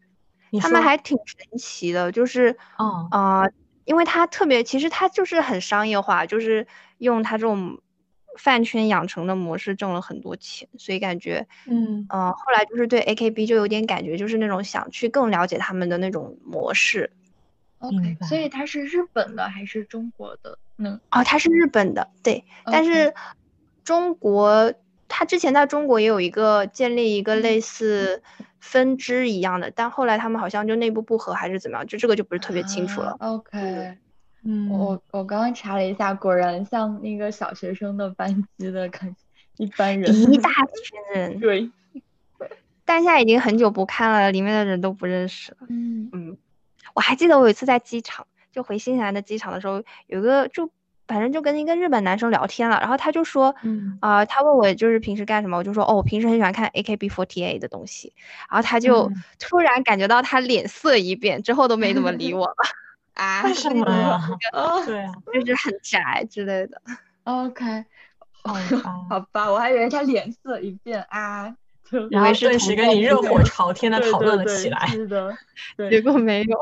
[0.62, 3.44] 他们还挺神奇的，就是嗯啊，
[3.84, 6.66] 因为他特别，其实他就是很商业化，就是
[7.00, 7.82] 用他这种
[8.38, 17.12] 饭圈养成的模式挣了很多钱，所以感觉嗯嗯，后来就是对 AKB 就有点感觉，就是那种想去更了解他们的那种模式。
[17.88, 20.58] OK，所以它是日本的还是中国的？
[20.78, 22.44] 嗯，哦，它是日本的，对。
[22.66, 23.14] 但是
[23.84, 24.74] 中国，
[25.08, 28.22] 他之前在中国也有一个建立一个类似
[28.60, 33.16] 分支一样的，但后来他们好像就内部不和还是怎么样，就这个就不是特别清楚了。
[33.20, 33.98] OK，
[34.44, 41.72] 嗯，我我刚刚查了一下，果然像那个小学生的班级的感觉，一般人一大群人，对。
[42.88, 45.58] 但现在已经很久不看了，里面的人都不认识了。
[45.70, 46.38] 嗯嗯。
[46.96, 50.72] 我还记得我有一次在机场，就回新西兰的机场的时候，有个就
[51.08, 58.14] 反正就跟一个日本男生聊天了，然后他就说，嗯啊，他问我就是平时干什么，我就说哦，我平时很喜欢看 AKB48 的东西，
[58.50, 62.56] 然后他就突然感觉到他脸色一变，之后都没怎么理 我了。
[63.14, 63.44] 啊？
[63.46, 64.20] 为什么呀？
[64.86, 66.82] 对啊， 就是很宅之类的。
[67.24, 67.86] OK，
[68.44, 68.60] 好吧，
[69.10, 71.56] 好吧，我还以为他脸色一变啊。
[72.10, 75.38] 然后顿时跟你热火朝天的讨论了起来，是的，
[75.90, 76.60] 结果没有。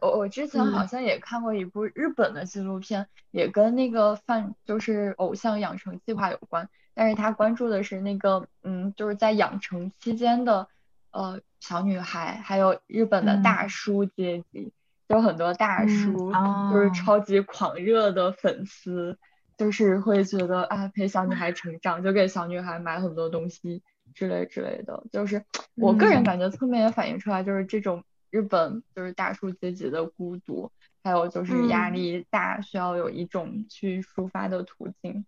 [0.00, 10.68] 我我之前好像也看过一部日本的纪录片，也跟那个饭就是偶像养成计划有关，但是他关注的是那个嗯，就是在养成期间的
[11.10, 14.72] 呃小女孩，还有日本的大叔阶级，
[15.08, 16.32] 有很多大叔
[16.72, 19.18] 就是超级狂热的粉丝，
[19.58, 23.82] 就是会觉得啊陪小女孩成长，就给小女孩买很多东西。
[24.14, 30.70] 之类之类的，就是我个人感觉侧面也反映出来，就是这种日本就是大叔阶级的孤独，
[31.02, 35.26] 还有就是压力大，需要有一种去抒发的途径，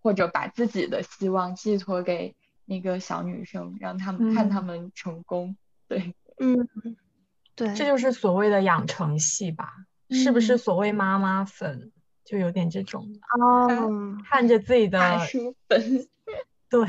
[0.00, 5.56] 或者把自己的希望寄托给那个小女生，让他们看他们成功。
[5.88, 6.68] 对，嗯，
[7.54, 9.68] 对，这就是所谓的养成系吧？
[10.10, 11.90] 是不是所谓妈妈粉
[12.24, 13.06] 就有点这种
[13.38, 16.06] 哦，看着自己的大叔粉，
[16.70, 16.86] 对。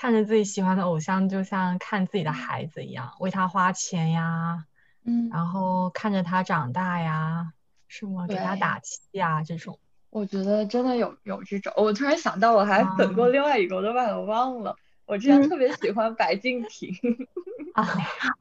[0.00, 4.64] 看着自己喜欢的偶像，就像看自己的孩子一样，为他花钱呀，
[5.04, 7.52] 嗯，然后看着他长大呀，
[7.88, 8.24] 是吗？
[8.28, 9.80] 给他打气呀，这种。
[10.10, 11.72] 我觉得真的有有这种。
[11.76, 14.76] 我突然想到，我还粉过另外一个，我都把它忘了。
[15.04, 16.94] 我之前特别喜欢白敬亭。
[17.74, 17.84] 啊，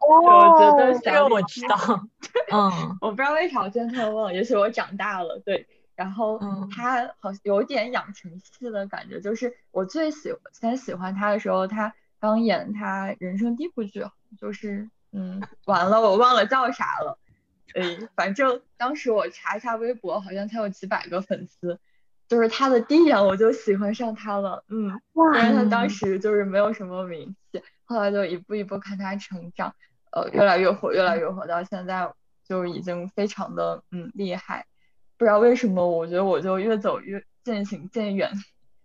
[0.07, 1.75] 我觉得这个我知道。
[2.53, 5.41] 嗯，我不知道为啥我现在突然忘了，也许我长大了。
[5.43, 5.65] 对。
[5.97, 6.39] 然后
[6.73, 14.05] 他好像有点养成系的感觉，就是我最喜先喜欢他的时候，他刚演他人生第一部剧，
[14.39, 17.17] 就是嗯，完了我忘了叫啥了，
[17.73, 21.79] 哎，反正当时我查一下微博，好像他有几百个粉丝，
[22.27, 29.73] 就是他的第一眼我就喜欢上他了，嗯，虽然他当时就是没有什么名气，后来就一步一步看他成长，
[30.11, 32.13] 呃，越来越火，越来越火，到现在
[32.47, 34.67] 就已经非常的嗯厉害。
[35.17, 38.31] 不知道为什么，我觉得我就越走越渐行渐远，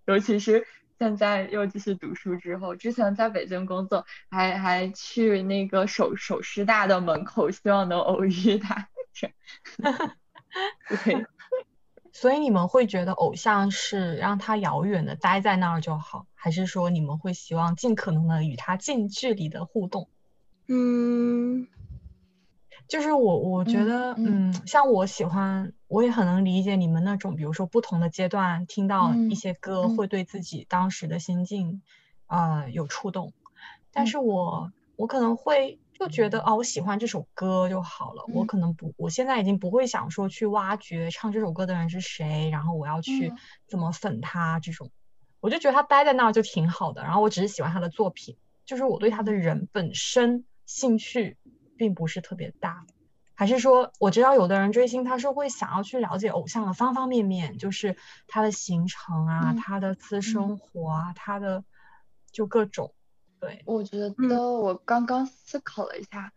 [0.06, 0.66] 尤其是
[0.98, 8.88] 现在又继续读书之后，之前在北京工作，还还去那个首首师大的门口，希望能偶遇他。
[11.04, 11.26] 对，
[12.12, 20.08] 所以你们会觉得偶像是让他遥远的待在那儿就好，还是说你们会希望尽可能的与他近距离的互动？
[20.66, 21.66] 嗯。
[22.92, 31.80] 就是我，我觉得，嗯，像我喜欢，我也很能理解你们那种，比如说不同的阶段听到一些歌，会对自己当时的心境，
[32.26, 33.32] 呃，有触动。
[33.94, 38.24] 但是我，我可能会就觉得，哦，我喜欢这首歌就好了。
[38.34, 43.32] 我可能不，我现在已经不会想说去挖掘唱这首歌的人是谁，然后我要去
[43.66, 44.90] 怎么粉他这种。
[45.40, 47.02] 我就觉得他待在那儿就挺好的。
[47.02, 51.38] 然后我只是喜欢他的作品，就是我对他的人本身兴趣。
[51.82, 52.86] 并不是特别大，
[53.34, 57.96] 还是说我知道有的人追星，他是会想要去了解偶像的方方面面，就是
[58.28, 61.64] 他的行程啊，他的私生活啊，他的
[62.30, 62.94] 就各种。
[63.40, 66.32] 对，我觉得我刚刚思考了一下，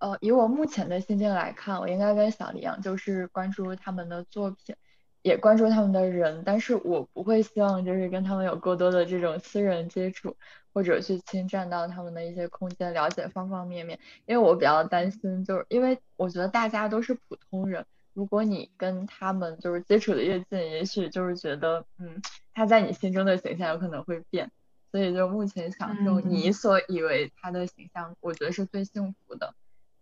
[0.00, 4.76] 呃，以我目前的心境来看，我应该跟小李一样，就是关注他们的作品，
[5.22, 10.36] 也关注他们的人，但是我不会希望就是跟他们有过多的这种私人接触，
[10.72, 13.98] 或者去侵占到他们的一些空间，了解方方面面。
[14.26, 22.22] 因为我比较担心，就是因为我觉得大家都是普通人，如果你跟他们就是接触的越近，也许就是觉得，嗯，
[22.54, 24.50] 他在你心中的形象有可能会变。
[24.90, 29.54] 所以就目前享受你所以为他的形象，我觉得是最幸福的。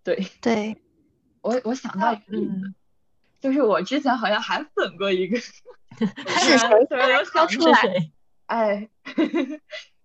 [0.02, 0.76] 对对，
[1.42, 2.72] 我我想到一个例子。
[3.40, 6.68] 就是我之前好像还粉过一个， 是谁？
[6.88, 7.81] 突然想出来，
[8.46, 8.88] 哎，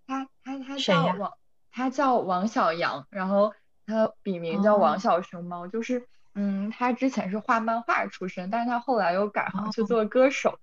[0.06, 1.32] 他他他叫王，
[1.72, 3.54] 他叫王小阳，然后
[3.88, 10.60] 他笔名叫王小熊猫，就是嗯，他之前是画漫画出身，但是他后来又改行去做歌手，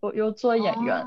[0.00, 1.04] 又又做演员，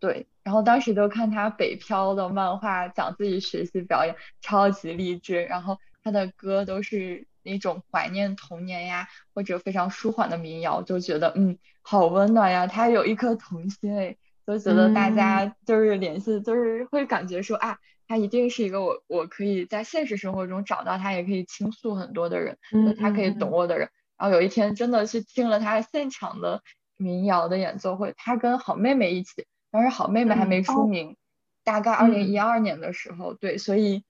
[0.00, 7.26] 对，然后当时就看他北漂的漫画，讲自己学习表演，超级励志，然后他的歌都是。
[7.48, 12.66] 那种怀念童年呀，或者非常舒缓的民谣，就觉得嗯，好温暖呀。
[12.66, 22.58] 他有一颗童心哎，就觉得大家就是联系，就是会感觉说啊，他一定是一个我我可以在现实生活中找到他，也可以倾诉很多的人，
[22.98, 23.88] 他可以懂我的人。
[24.16, 26.62] 然后有一天真的去听了他现场的
[26.96, 31.16] 民谣的演奏会，他跟好妹妹一起，当时好妹妹还没出名，
[31.62, 34.02] 大概二零一二年的时候，对，所以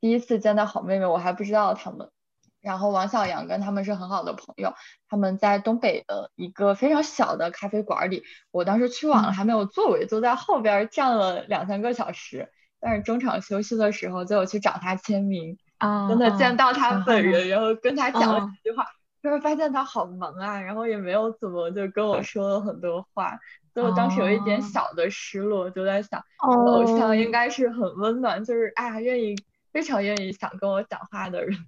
[0.00, 2.08] 第一次见到好妹妹，我还不知道他们。
[2.60, 4.74] 然后王小阳跟他们是很好的朋友，
[5.08, 12.50] 他们在东北的一个非常小的咖啡馆里，我当时去晚了，还没有座位，坐在后边站了两三个小时。
[12.80, 18.86] 但是中场休息的时候，就有去找他签名，啊，真的见到他本人，然后跟他讲了几句话，
[19.20, 23.36] 就是发现他好忙啊，然后也没有怎么就跟我说了很多话，
[23.74, 29.34] 所以我当时有一点小的失落，就在想，偶像应该是很温暖，就是啊，愿意
[29.72, 31.58] 非常愿意想跟我讲话的人。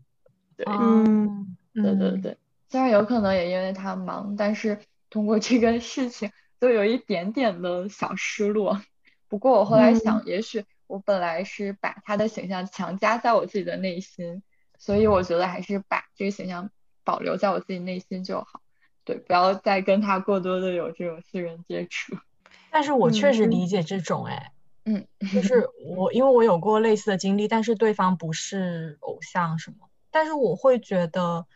[0.66, 2.36] 嗯，对对对，
[2.68, 8.80] 虽然有可能也因为他忙，但是通过这个事情就有一点点的小失落。
[9.28, 14.42] 不过我后来想，也许我本来是把他的形象强加在我自己的内心，
[14.78, 16.70] 所以我觉得还是把这个形象
[17.04, 18.60] 保留在我自己内心就好。
[19.04, 22.16] 对，不要再跟他过多的有这种私人接触。
[22.70, 24.52] 但是我确实理解这种，哎，
[24.84, 29.89] 嗯，就是我因为我有过类似的经历，但是对方不是偶像，什么。
[30.10, 31.46] 但是我会觉得，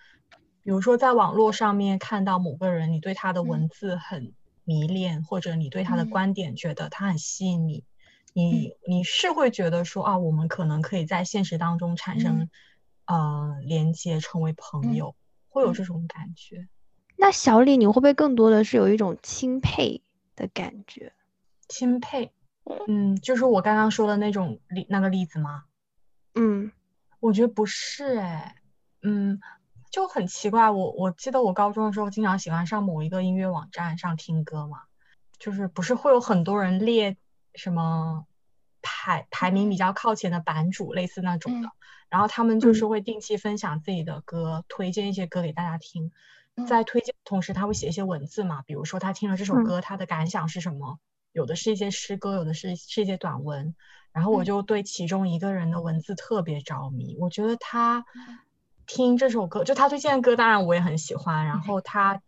[0.62, 4.32] 比如说在网络上面看到某个人，你对他的文字很
[4.64, 7.84] 迷恋，或者你对他的观点觉得他很吸引你，
[8.32, 12.48] 你你是会觉得说啊，我们可能可以在现实当中产生
[13.06, 15.14] 呃连接，成为朋友，
[15.48, 16.68] 会有这种感觉。
[17.16, 20.00] 那小李，你会不会更多的是有一种钦佩
[20.34, 21.12] 的感觉？
[21.68, 22.32] 钦佩，
[22.88, 25.64] 嗯，就是我刚刚说的那种例那个例子吗？
[26.34, 26.72] 嗯。
[27.24, 28.54] 我觉得不是哎，
[29.00, 29.40] 嗯，
[29.90, 30.68] 就很奇怪。
[30.68, 34.82] 我我记得我高中的时候经常喜欢上某一个音乐网站上听歌嘛，
[35.38, 37.16] 就是不是会有很多人列
[37.54, 38.26] 什么
[38.82, 41.70] 排排名比较靠前的版主，类似那种的，
[42.10, 46.12] 然后他们就是会定期分享自己的歌，推荐一些歌给大家听。
[46.68, 50.98] 在推荐同时，他会写一些文字嘛，比如说他听了这首歌，他的感想是什么？
[51.32, 53.74] 有的是一些诗歌，有的是是一些短文。
[54.14, 58.06] 然后我就对其中一个人的文字特别着迷，我觉得他
[58.86, 61.46] 听这首歌，就他推荐的歌，当然我也很喜欢。
[61.46, 62.22] 然后他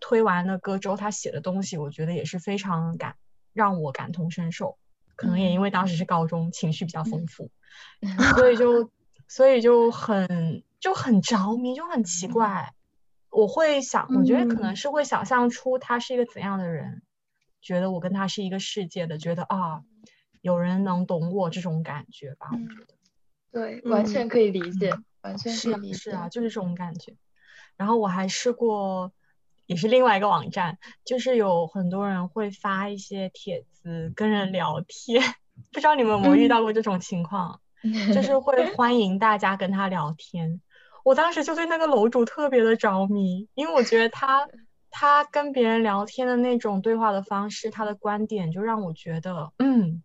[0.00, 3.16] 推完了歌之后，他写的东西，我觉得也是非常感
[3.54, 4.76] 让我感同身受。
[5.16, 7.50] 可能也因为当时是高中，情绪比较丰富，
[8.36, 8.90] 所以就
[9.26, 12.74] 所以就很就很着迷，就很奇怪。
[13.30, 17.02] 我会想，我觉得可能是会想象出他是一个怎样的人，
[17.62, 19.80] 觉得我跟他是一个世界的，觉得啊。
[20.44, 22.50] 有人能懂我这种感觉吧？
[22.52, 27.16] 我觉得，对，完全可以理解，完全是啊，是啊，就是这种感觉。
[27.78, 29.10] 然后我还试过，
[29.64, 35.22] 也是另外一个网站，就是有很多人会发一些帖子跟人聊天，
[35.72, 37.62] 不知道你们有没有遇到过这种情况？
[38.12, 40.60] 就是会欢迎大家跟他聊天。
[41.04, 44.46] 我当时就对那个楼主特别的着迷，因为我觉得他
[44.90, 50.02] 他跟别人聊天的那种对话的方式，他的观点就让我觉得，嗯。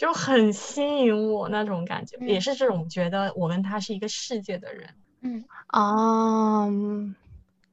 [0.00, 4.88] 就很吸引我那种感觉，也是这种觉得我跟他是一个世界的人。
[5.20, 6.66] 嗯啊，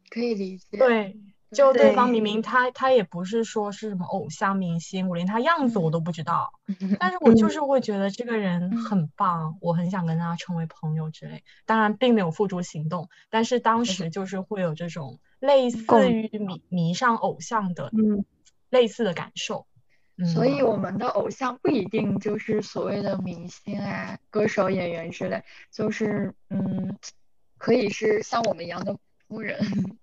[0.09, 0.77] 可以理解。
[0.77, 1.17] 对，
[1.51, 6.51] 就对方明明他他也不是说是什么偶像明星，我连他样子我都不知道，
[6.99, 11.45] 但是我就是会觉得这个人很棒，我很想跟他成为朋友之类。
[11.65, 17.89] 当然并没有付诸行动，但是当时就是会有这种类似于迷迷上偶像的
[18.69, 19.65] 类似的感受。
[20.25, 26.97] 所以我们的偶像不一定就是所谓的明星啊、歌手、演员之类，就是嗯，
[27.57, 29.59] 可以是像我们一样的普通人。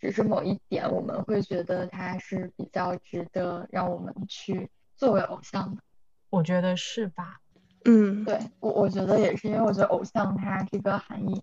[0.00, 5.82] 只是某一点我们会觉得他是比较值得让我们去作为偶像的。
[6.30, 7.40] 我觉得是吧？
[7.84, 11.42] 嗯，对我我觉得也是，因为我觉得偶像它这个含义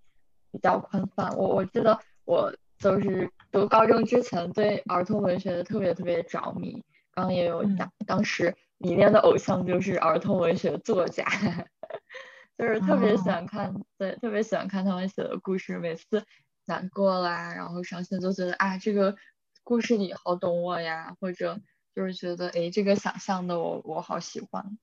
[0.53, 1.36] 比较宽泛。
[1.36, 6.82] 我我记得我就是读高中之前对儿童文学的特别特别着迷，
[7.16, 11.24] 刚刚也有讲，当时里面的偶像就是儿童文学作家，
[12.57, 16.26] 就是特别喜欢看，对，特别喜欢看他们写的故事，每次
[16.66, 19.16] 难过啦，然后伤心就觉得啊这个
[19.63, 21.61] 故事里好懂我呀，或者
[21.95, 24.78] 就是觉得哎这个想象的我我好喜欢。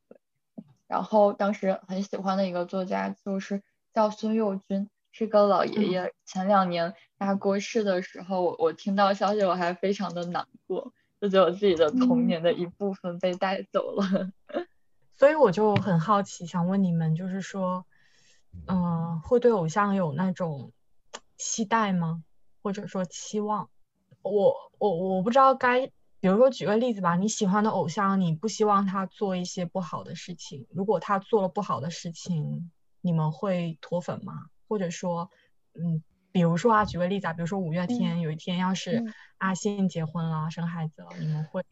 [0.89, 3.62] 然后当时很喜欢的一个作家就是
[3.93, 6.12] 叫孙幼军，是个老爷爷。
[6.24, 10.93] 前两年他过世的时候，我我听到消息我还非常的难过，
[11.23, 14.33] 就觉得我自己的童年的一部分被带走了。
[15.16, 17.87] 所以我就很好奇，想问你们，就是说，
[18.66, 20.73] 嗯，会对偶像有那种
[21.37, 22.25] 期待吗？
[22.61, 23.70] 或者说期望？
[24.23, 25.93] 我我我不知道该。
[26.18, 30.66] 比如说，举个例子吧，你喜欢的偶像，你不希望他做一些不好的事情。
[30.70, 34.47] 如果他做了不好的事情，你们会脱粉吗？
[34.66, 35.31] 或者说，
[35.75, 36.03] 嗯，
[36.33, 39.05] 比如说啊，举个例子啊，比如说五月天有一天要是
[39.39, 41.62] 阿信结婚了、生孩子了，你们会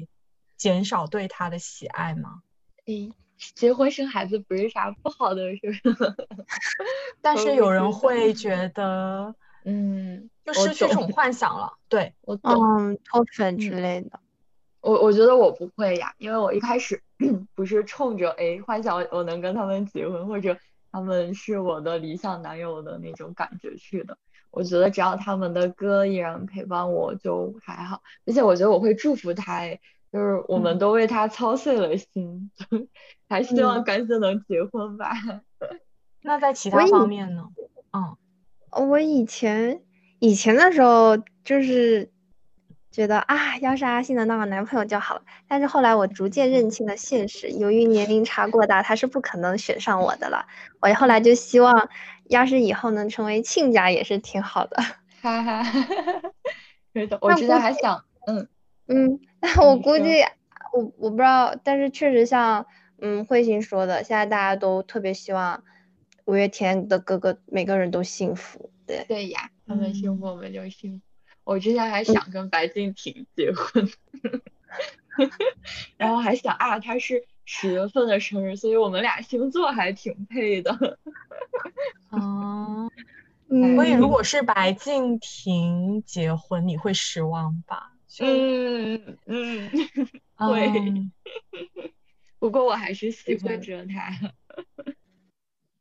[0.57, 2.43] 减少对他的喜爱吗？
[2.87, 3.11] 诶，
[3.55, 5.61] 结婚生孩子不是啥不好的事，
[7.23, 9.35] 但是有人会觉得，
[9.65, 11.73] 嗯，就失去这种幻想了。
[11.89, 14.21] 对，我懂，嗯，脱粉之类的。
[14.83, 17.03] 我我觉得我不会呀，因为我一开始
[17.55, 20.57] 不是冲着哎幻想我能跟他们结婚，或者
[20.91, 24.17] 他们是我的理想男友的那种感觉去的。
[24.51, 29.67] 我觉得只要他们的歌依然陪伴我就还好，而且我觉得我会祝福他，
[30.13, 32.51] 就是我们都为他操碎了心，
[33.29, 35.13] 还希望赶紧能结婚吧。
[36.23, 37.45] 那在其他方面呢？
[37.93, 38.17] 嗯，
[38.89, 39.83] 我以前
[40.19, 42.11] 以前的时候就是。
[42.93, 45.23] 觉得啊，要是阿信能当个男朋友就好了。
[45.47, 50.45] 但是后来我逐渐认清了现实，由于年龄差过大，他是不可能选上我的了。
[50.81, 51.89] 我后来就希望，
[52.31, 54.77] 要是以后能成为亲家也是挺好的。
[55.21, 55.63] 哈哈，
[56.95, 57.19] 对的。
[57.21, 58.49] 我之前还想，嗯
[58.87, 60.23] 嗯，但我估计
[60.73, 62.65] 我我不知道，但是确实像
[62.99, 65.63] 嗯慧心说的，现在大家都特别希望
[66.25, 68.71] 五月天的哥哥每个人都幸福。
[68.87, 71.05] 对对呀，他们幸福我们就幸福。
[71.45, 73.91] 我之前还想跟白敬亭结婚，
[75.99, 80.71] 然后还想啊，他是十月份的生日，所以我们俩星座还挺配的。
[82.11, 82.89] 哦，
[83.75, 87.93] 所以如果是白敬亭结婚，你会失望吧？
[88.21, 89.69] 嗯嗯，
[90.37, 91.11] 会。
[92.39, 94.33] 不过我还是喜欢着他。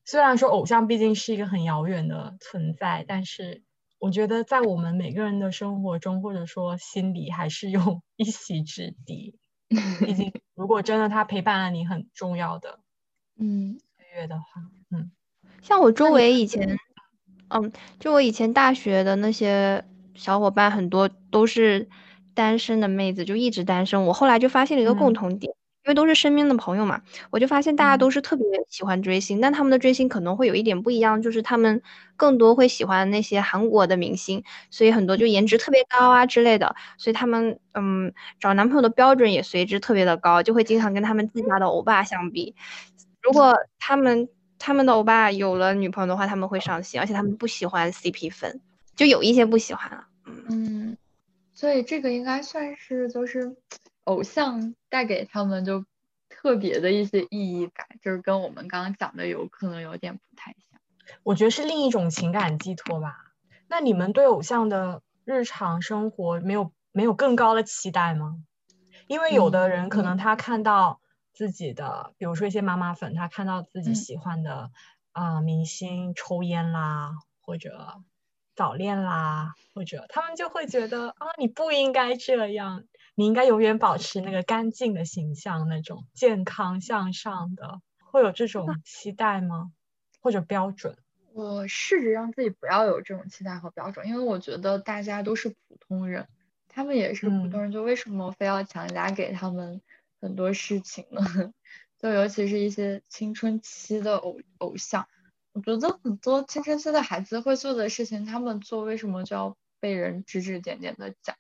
[0.04, 3.62] 虽然说偶像毕竟是一个很遥远的存在，但是。
[4.00, 9.38] 我觉得在我们每个人的生活中，或者说心里，还是有 一席之地。
[10.06, 12.80] 毕竟，如果真的他陪伴了你很重要的
[13.40, 14.46] 嗯岁月的话，
[14.92, 15.12] 嗯，
[15.62, 16.78] 像我周围以前，
[17.50, 19.84] 嗯，就我以前大学的那些
[20.16, 21.88] 小伙伴，很多都是
[22.34, 24.04] 单身的妹子，就一直单身。
[24.06, 25.54] 我后来就发现了一个共同点。
[25.90, 31.82] 因为都是身边的朋友嘛，我就发现大家都是特别喜欢追星，但他们的追星可能会有一点不一样，就是他们
[32.16, 42.54] 更多会喜欢那些韩国的明星，所以很多就颜值特别高啊之类的，所以他们嗯找男朋友的标准也随之特别的高，就会经常跟他们自家的欧巴相比。
[43.24, 44.30] 如果他们
[44.60, 48.62] 他们的欧巴有了女朋友的话，他们会伤心，而且他们不喜欢 CP 粉，
[48.96, 50.06] 就有一些不喜欢了。
[50.52, 50.96] 嗯，
[51.52, 53.56] 所以这个应该算是就是。
[54.06, 55.86] 偶像带给他们就
[56.30, 60.80] 特别的一些意义感，就是跟我们刚刚讲的有可能有点不太像。
[61.24, 63.16] 我觉得是另一种情感寄托吧。
[63.68, 68.38] 那你们对偶像的日常生活没有没有更高的期待吗？
[69.08, 71.02] 因为有的人可能他看到
[71.34, 74.72] 自己的，比如说一些妈妈粉，他看到自己喜欢的
[75.12, 78.02] 啊明星抽烟啦，或者
[78.56, 82.84] 早恋啦，或者他们就会觉得啊你不应该这样。
[83.20, 89.74] 你应该永远保持那个干净的形象，那种健康向上的，会有这种期待吗？
[90.22, 90.96] 或者标准？
[91.34, 96.30] 我试着让自己不要有这种期待和标准，因为我觉得大家都是普通人，
[96.70, 99.82] 他们也是普通人，就为什么非要强加给他们
[100.22, 101.20] 很多事情呢？
[102.00, 105.10] 就尤其是一些青春期的偶偶像，
[105.52, 111.36] 我觉得很多青春期的孩子会做的事情，他们做为什么就要被人指指点点的讲？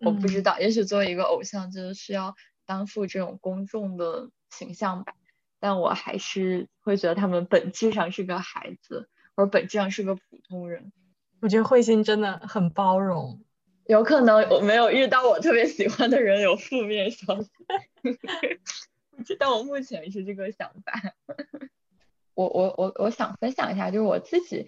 [0.00, 2.34] 我不知道，也许作为一个偶像，就是需要
[2.66, 5.14] 担负这种公众的形象吧。
[5.60, 10.92] 但我还是会觉得他们本质上是个孩子，或本质上是个普通人。
[11.40, 13.44] 我觉得慧心真的很包容，
[13.86, 17.50] 有可能我没有遇到我特别喜欢的人有负面消息，
[19.38, 21.00] 但我目前是这个想法。
[22.34, 24.66] 我我我我想分享一下，就是我自己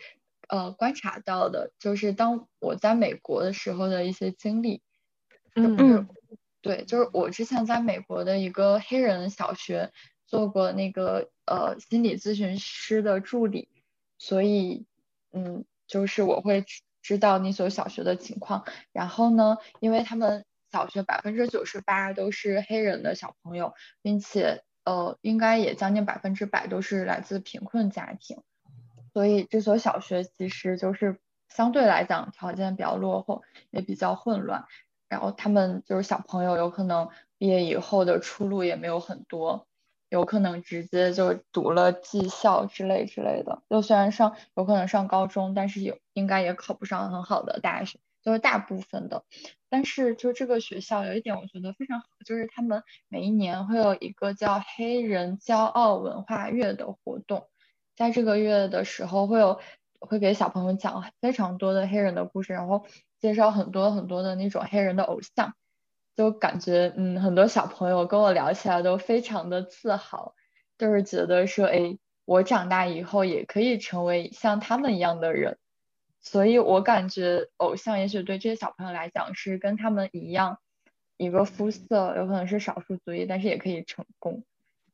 [0.49, 4.81] 呃观察到的，就是当我在美国的时候的一些经历。
[5.55, 6.09] 嗯嗯，
[6.61, 9.92] 对，就是我之前在美国的一个黑人小学
[10.26, 13.68] 做过那个呃心理咨询师的助理，
[14.18, 14.86] 所以
[15.32, 16.64] 嗯，就是我会
[17.02, 18.64] 知道那所小学的情况。
[18.92, 28.42] 然后呢，因为他们小学百分之九十八都是黑人的小朋友，并且呃应该也将近百分之百都是来自贫困家庭，
[29.12, 34.64] 所以这所小学其实就是相对来讲条件比较落后，也比较混乱。
[35.09, 39.66] 然后他们就是小朋友，有可能毕业以后的出路也没有很多，
[40.09, 43.62] 有可能直接就读了技校之类之类的。
[43.68, 49.24] 就虽然上有可能上高中，但是有应该也考不上很好的大学，就是大部分的。
[49.68, 57.48] 但是就这个学校有一点我觉得非常好，就是他们每一年会有一个叫黑人骄傲文化月的活动，
[57.94, 59.61] 在这个月的时候会有
[60.00, 62.84] 会给小朋友讲非常多的黑人的故事，然后。
[63.25, 65.55] 介绍很多很多的那种黑人的偶像，
[66.14, 70.35] 就感觉嗯，很多小朋友跟我聊起来都非常的自豪，
[70.77, 71.97] 就是觉得说，哎，
[72.27, 75.57] 我长大以后也可以成为像他们一样的人。
[76.20, 80.59] 所以我感觉偶像也许对这些小朋友来讲是跟他们一样
[81.16, 84.45] 一个肤色，有可能是少数族裔，但是也可以成功，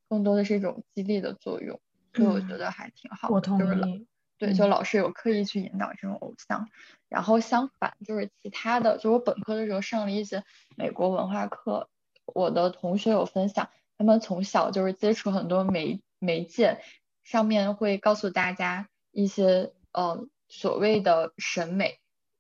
[0.09, 1.81] 更多的是一种激励的作用，
[2.15, 3.29] 所以我觉得还挺好。
[3.29, 3.59] 我同
[3.89, 4.07] 意。
[4.41, 6.67] 对，就老师有刻意去引导这种偶像，
[7.11, 10.43] 然后相反就是其他的，就我本科的时候上了一些
[10.79, 11.91] 美国文化课，
[12.25, 13.69] 我的同学有分享，
[13.99, 16.81] 他们从小就是接触很多媒媒介，
[17.23, 21.99] 上面会告诉大家一些呃所谓的审美，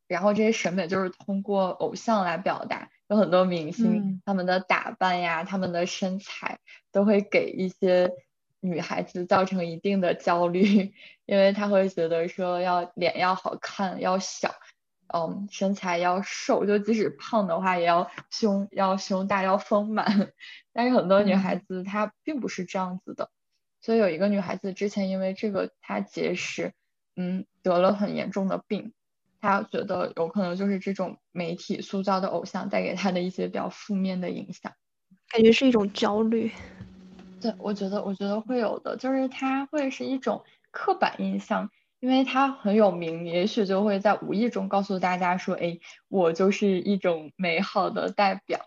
[0.08, 6.60] 然后这些审美就是通过偶像来表达，有很多明星他们的打扮呀，他们的身材
[6.92, 8.10] 都会给一些。
[8.60, 10.92] 女孩子造成一定的焦虑，
[11.26, 14.54] 因为她会觉得说要脸要好看，要小，
[15.14, 20.32] 嗯，身材要瘦，就即使胖的话也要胸要胸大要丰满。
[20.72, 23.30] 但是很多女孩子她并不是这样子的，
[23.80, 26.72] 所以有一个女孩子之前因为这个她节食，
[27.16, 28.92] 嗯，得了很严重的病。
[29.40, 34.74] 她觉得有可能就是这种媒体塑造的偶像带给她的一些比较负面的影响，
[35.30, 36.52] 感觉是一种焦虑。
[37.40, 45.78] 对，我觉得我觉得会有的，就是它会是一种刻板印象，因为它很有名，也许就会在无意中告诉大家说，哎，
[46.08, 48.60] 我就是一种美好的代表，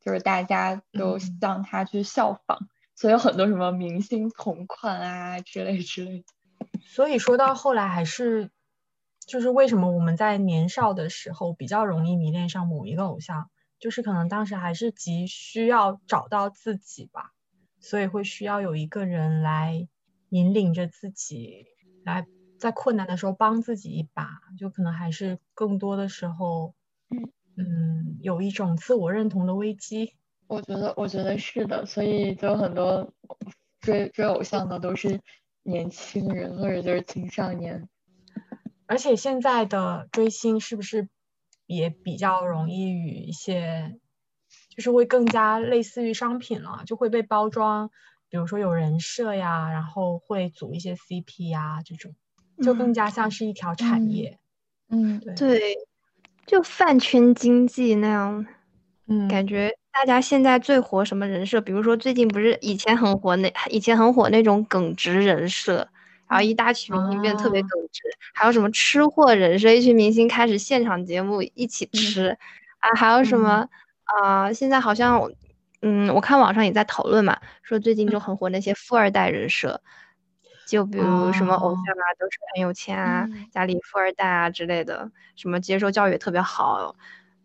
[0.00, 2.58] 就是大家都向他去效仿，
[2.94, 6.68] 所以有很多什么明星同款啊之类之类的。
[6.80, 8.50] 所以说到后来，还是
[9.26, 17.32] 就是为什么我们在年少的时候比较容易迷恋上某一个偶像，就是可能当时还是急需要找到自己吧。
[17.82, 19.88] 所以会需要有一个人来
[20.30, 21.66] 引领着自己，
[22.04, 22.26] 来
[22.58, 26.74] 在困难的时候帮自己一把，就可能还是更多的时候，
[27.56, 30.14] 嗯，有一种自我认同的危机。
[30.46, 31.84] 我觉得，我觉得是的。
[31.84, 33.12] 所以就很多
[33.80, 35.20] 追追偶像的都是
[35.64, 37.88] 年轻人或者就是青少年。
[38.86, 41.08] 而且现在的追星是不是
[41.66, 43.98] 也比较容易与一些？
[44.74, 47.90] 就是会更加类似于商品了，就会被包装，
[48.30, 52.14] 比如说有人设呀，然后会组一些 CP 呀，这种
[52.62, 54.38] 就更加像是一条产业。
[54.88, 55.76] 嗯，对，
[56.46, 58.46] 就饭圈经济那样。
[59.08, 61.60] 嗯，感觉大家现在最火什么人设？
[61.60, 65.86] 比如说最近不是以前很火那以前很火那种耿直人设，
[66.28, 68.00] 然后一大群明星变得特别耿直，
[68.32, 72.38] 还有什么吃货人设，一群明星开始现场节目一起吃
[72.78, 73.68] 啊，还有什么？
[74.04, 75.30] 啊，现在好像，
[75.80, 79.80] 嗯，我看网上也在讨论嘛，说最近就很火那些富二代人设，
[80.66, 86.94] 就比如什么偶像啊，都是很有钱啊，家里富二代啊之类的，什么接受教育特别好，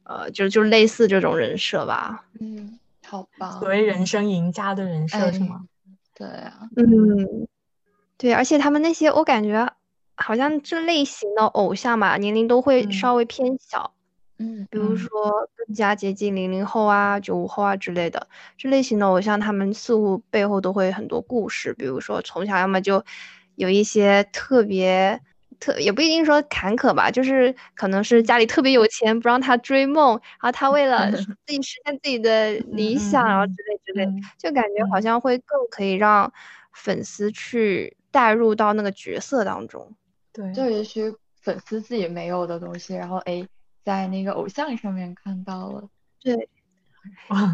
[0.03, 2.25] 呃，就就类似这种人设吧。
[2.39, 3.51] 嗯，好吧。
[3.59, 5.61] 所谓人生赢家的人设是吗？
[6.13, 6.69] 对啊。
[6.75, 7.47] 嗯，
[8.17, 9.71] 对，而且他们那些我感觉
[10.15, 13.93] 好像这类型的偶像吧，年龄都会稍微偏小。
[13.93, 13.96] 嗯，
[14.69, 15.09] 比如说
[15.55, 18.27] 更加接近零零后啊、九五后啊之类的
[18.57, 21.73] 这类型的偶像，他们似乎背后都会很多故事。
[21.73, 23.03] 比如说从小要么就
[23.55, 25.19] 有一些特别
[25.59, 31.09] 特，也不一定说坎坷吧，就是可能是家里特别有钱，不让他追梦，然后他为了
[31.45, 34.07] 自己实现自己的理想，然后之类之类，
[34.37, 36.31] 就感觉好像会更可以让
[36.73, 39.95] 粉丝去带入到那个角色当中。
[40.31, 41.11] 对，就也许
[41.41, 43.47] 粉丝自己没有的东西，然后 A。
[43.87, 45.87] 在那个偶像上面看到了。
[46.19, 46.49] 对，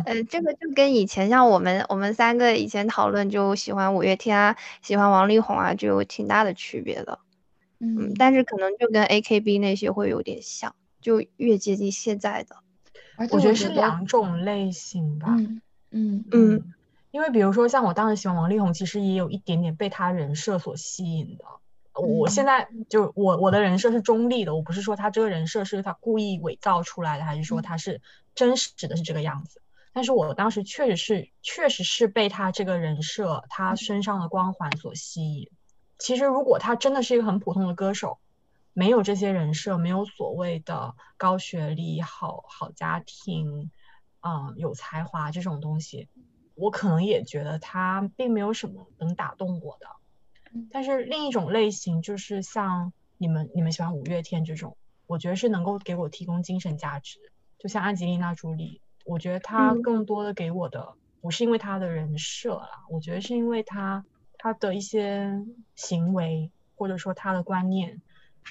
[0.07, 7.19] 呃，这个就跟以前像我们我们三个以前讨论就喜欢五月天啊，喜欢王力宏啊，就有挺大的区别的。
[7.77, 12.55] 嗯，但是可能就跟 A K B 那些会有点像，就越接近现在的。
[13.29, 15.35] 我觉得是两种类型吧。
[15.91, 16.73] 嗯嗯，
[17.11, 21.45] 因为比如说像我当时喜欢王力宏，其实也有一点点被他人设所吸引的。
[21.93, 28.01] 我现在就我我的人设是中立的，我不是说他这个人设是他故意伪造出来的，还是说他是
[28.33, 29.61] 真实的是这个样子。
[29.93, 35.49] 但是我当时确实是确实是被他这个人设他身上的光环所吸引。
[35.99, 38.17] 其实如果他真的是一个很普通的歌手，
[38.73, 43.69] 没有这些人设，没有所谓的高学历、好好家庭，
[44.21, 46.09] 嗯，有才华这种东西，
[46.55, 49.87] 我可能也觉得他并没有什么能打动我的。
[50.71, 54.77] 但是另一种类型就是像你们你们喜欢五月天这种，
[55.07, 57.19] 我觉得是能够给我提供精神价值。
[57.59, 64.05] 就像安吉丽娜朱莉，我觉得她更多的给我的不是因为她的人设啦，我觉得是因为她
[64.37, 65.45] 她的一些
[65.75, 68.01] 行为或者说她的观念，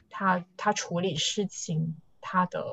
[0.08, 2.64] 她她处理事情，她的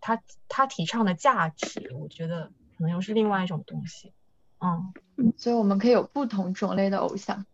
[0.00, 4.12] 她她提倡的价值，我觉得可能又是另外一种东西。
[4.60, 4.92] 嗯，
[5.36, 7.44] 所以我们可以有不同种类的偶像。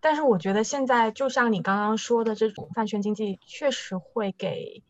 [0.00, 4.82] 但是我觉得现在就像你刚刚说的这种饭圈经济，确实会给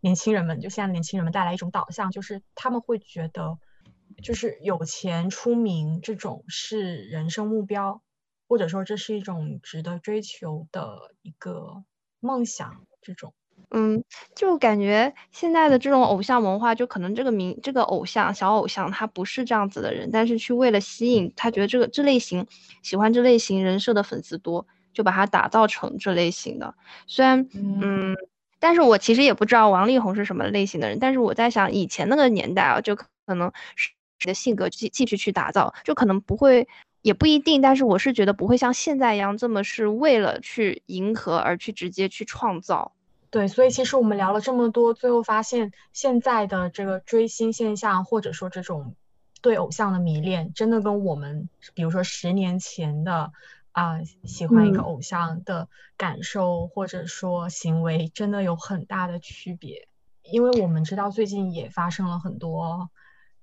[0.00, 3.58] 年轻人们，就现在年轻人们带来一种导向，就是他们会觉得，
[4.22, 8.02] 就是有钱出名这种是人生目标，
[8.48, 11.84] 或者说这是一种值得追求的一个
[12.20, 12.86] 梦想。
[13.02, 13.34] 这种，
[13.74, 14.04] 嗯，
[14.36, 22.46] 就感觉现在的这种偶像文化，就可能这个名这个偶像小偶像他不是这样子的人，但是去为了吸引他觉得这个这类型
[22.82, 26.74] 喜欢这类型人设的粉丝多，就把他打造成这类型的。
[27.06, 28.14] 虽然，嗯，
[28.60, 36.68] 但是我其实也不知道王力宏是什么类型的人，但是我在想以前那个年代啊，就可能是你的性格继继续去打造，就可能不会，
[37.00, 42.92] 也不一定，但是我是觉得不会像现在一样这么是为了去迎合而去直接去创造。
[43.32, 48.94] 对，所以其实我们聊了这么多，最后发现现在的这个追星现象，或者说这种
[49.40, 53.32] 对偶像的迷恋，真的跟我们比如说十年前的
[53.72, 59.88] 啊喜欢一个偶像的感受或者说行为，真的有很大的区别。
[60.24, 62.90] 因为我们知道最近也发生了很多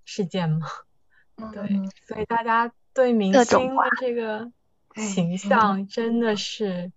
[0.06, 0.68] 事件嘛，
[1.52, 4.52] 对，所以大家对明星的这个
[4.96, 6.92] 形象真的是。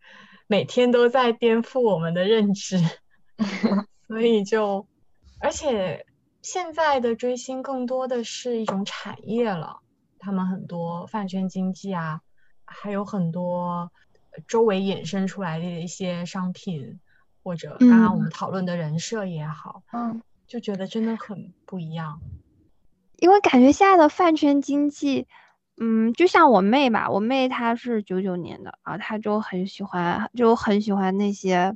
[0.53, 2.79] 每天都在颠覆我们的认知，
[4.07, 4.87] 所以就，
[5.41, 6.05] 而且
[6.43, 9.79] 现在的追星更多的是一种产业了，
[10.19, 12.21] 他们很多饭圈经济啊，
[12.67, 13.91] 还有很多
[14.47, 17.01] 周围衍生出来的一些商品，
[17.43, 22.21] 或者刚刚我们讨论的人设也好，嗯，就觉得真的很不一样，
[23.17, 25.27] 因为感觉现在的饭圈经济。
[25.79, 31.75] 嗯，就像我妹吧，我妹她是九九年的啊，她就很喜欢，就很喜欢那些，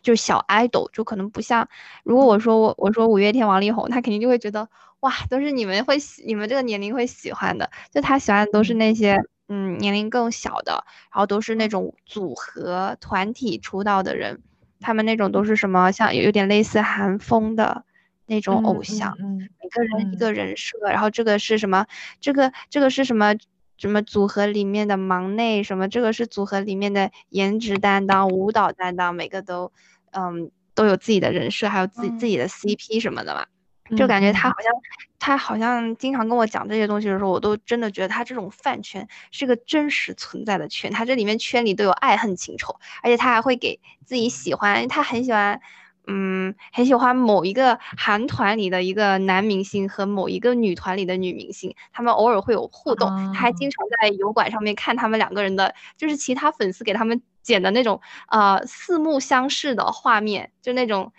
[0.00, 1.68] 就小 idol，，就可能不像，
[2.04, 4.68] 如果我说我我说五月天、王力宏，她肯定就会觉得
[5.00, 14.40] 哇，都是你们会喜，你们这个年龄会喜欢的，就她喜欢的都是那些嗯年龄更小的，然后都是那种组合团体出道的人，
[14.80, 17.84] 他们那种都是什么像有点类似韩风的。
[18.26, 21.86] 那种偶像，每个人一个人设，然后这个是什么？
[22.20, 23.34] 这个这个是什么？
[23.78, 25.62] 什么组合里面的忙内？
[25.62, 29.14] 什么这个是组合里面的颜值担当、舞蹈担当？
[29.14, 29.70] 每个都，
[30.12, 33.46] 嗯，都有自己的人设，还有自己自己的 CP 什么的嘛？
[33.94, 34.72] 就感觉他好像，
[35.18, 45.60] 他好像经常跟我讲这些东西的时候，我都真的觉得他这种饭圈是个真实存在的圈，他这里面圈里都有爱恨情仇，而且他还会给自己喜欢，他很喜欢。
[46.08, 53.08] 嗯，很喜欢某一个韩团里的一个男明星和某一个女团里的女明星，他们偶尔会有互动。
[53.08, 61.12] 他还经常在油管上面看他们两个人的，就是其他粉丝给他们剪的那种呃四目相视的画面，就那种，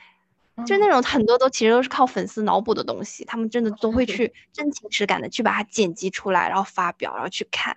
[0.65, 7.75] 就那种很多都其实都是靠粉丝脑补的东西，他们真的都会去真情实感的去把它剪辑出来，然后发表，然后去看。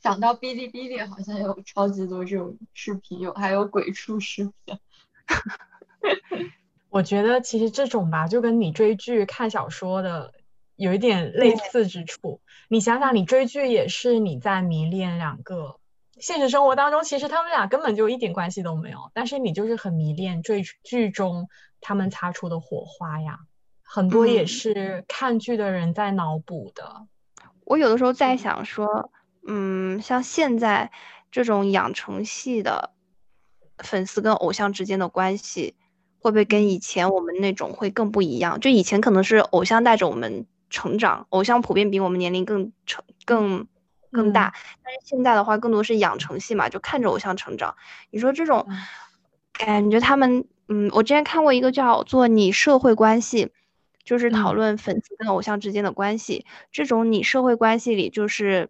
[0.00, 4.78] 想到哔哩哔哩好像有超级多这种视频，有还有鬼畜视频。
[6.90, 10.32] 我觉得其实这种吧，就跟你追剧看小说的
[10.76, 12.40] 有一点类似之处。
[12.68, 15.78] 你想想，你追剧也是你在迷恋两个，
[16.18, 21.48] 现实生活当中其实他们俩根本就一点关系都没有，但是你就是很迷恋追剧中
[21.80, 23.38] 他们擦出的火花呀。
[23.82, 27.06] 很多也是看剧的人在脑补的。
[27.64, 29.10] 我有的时候在想说，
[29.46, 30.90] 嗯，像现在
[31.30, 32.90] 这种养成系的。
[33.78, 35.74] 粉丝跟偶像之间的关系，
[36.22, 38.60] 会不会跟以前我们那种会更不一样？
[38.60, 43.66] 就以前可能是偶像带着我们成长，偶像普遍比我们年龄更成更
[44.10, 44.54] 更大，
[44.84, 47.74] 但是现在的话更多是养成系嘛，就看着偶像成长。
[48.10, 48.66] 你说这种
[49.52, 53.50] 感觉，他们嗯，我之前看过一个叫做“你社会关系”。
[54.04, 58.68] 就是讨论粉丝跟偶像之间的关系，这种你社会关系里就是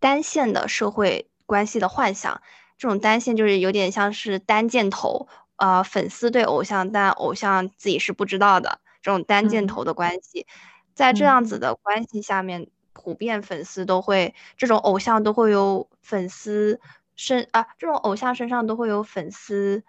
[0.00, 2.42] 单线的社会关系的幻想，
[2.78, 5.28] 这种单线就是有点像是单箭头，
[5.62, 10.44] 呃，粉丝对偶像，但偶像自己是不知道的这种单箭头的关系，
[10.92, 16.80] 在这样子的关系下面，普遍粉丝都会，这种偶像都会有粉丝
[17.14, 19.84] 身啊，这种偶像身上都会有粉丝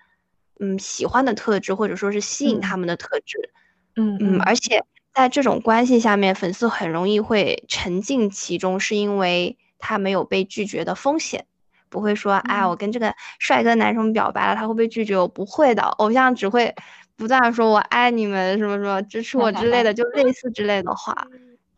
[0.60, 3.50] 嗯喜欢的特质，或者说是吸引他们的特质。
[3.96, 11.48] 嗯嗯，而且在这种关系下面，粉丝很容易会沉浸其中，是因为他没有被拒绝的风险，
[11.94, 15.16] 不会说，哎，我跟这个帅哥男生表白了，他会不会拒绝？
[15.16, 16.74] 我不会的，偶像只会
[17.16, 21.28] 不断说我爱你们，什么什么支持我之类的，就类似之类的话。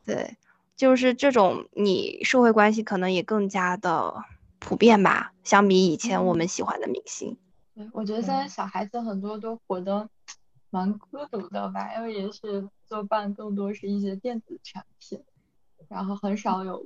[0.05, 0.37] 对，
[0.77, 4.13] 就是这种你社会关系可能也更加的
[4.59, 7.37] 普遍吧，相比以前我们喜欢的明星。
[7.75, 10.09] 对，我觉得现在小孩子很多都活得。
[10.71, 15.23] 蛮孤独的吧，因为也是作伴更多是一些电子产品，
[15.87, 16.85] 然后很少有，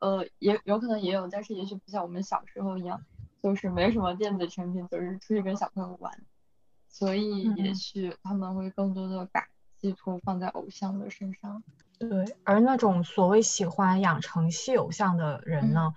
[0.00, 3.02] 呃，也有可能也有，但是也许不像我们小时候一样，
[3.42, 6.12] 就是没什么电子产品，就是出去跟小朋友玩，
[6.88, 9.46] 所以也许他们会更多的把
[9.76, 11.62] 寄托放在偶像的身上。
[11.98, 15.92] 对，而那种所谓喜欢养成系偶像的人呢？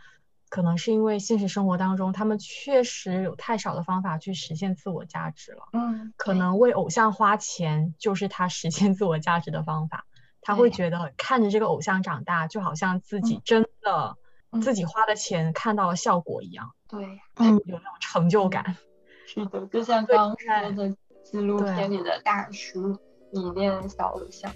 [0.49, 5.69] 可能是因为现实生活当中，他们确实有太少的方法去实现自我价值了。
[5.71, 10.05] 嗯，可能为偶像花钱就是他实现自我价值的方法。
[10.41, 14.17] 他会觉得看着这个偶像长大，就好像自己真的
[14.61, 16.71] 自己花的钱看到了效果一样。
[16.87, 18.75] 对，嗯，有那种成就感。
[19.25, 22.97] 是的，就像刚说的纪录片里的大叔
[23.31, 24.51] 迷恋小偶像。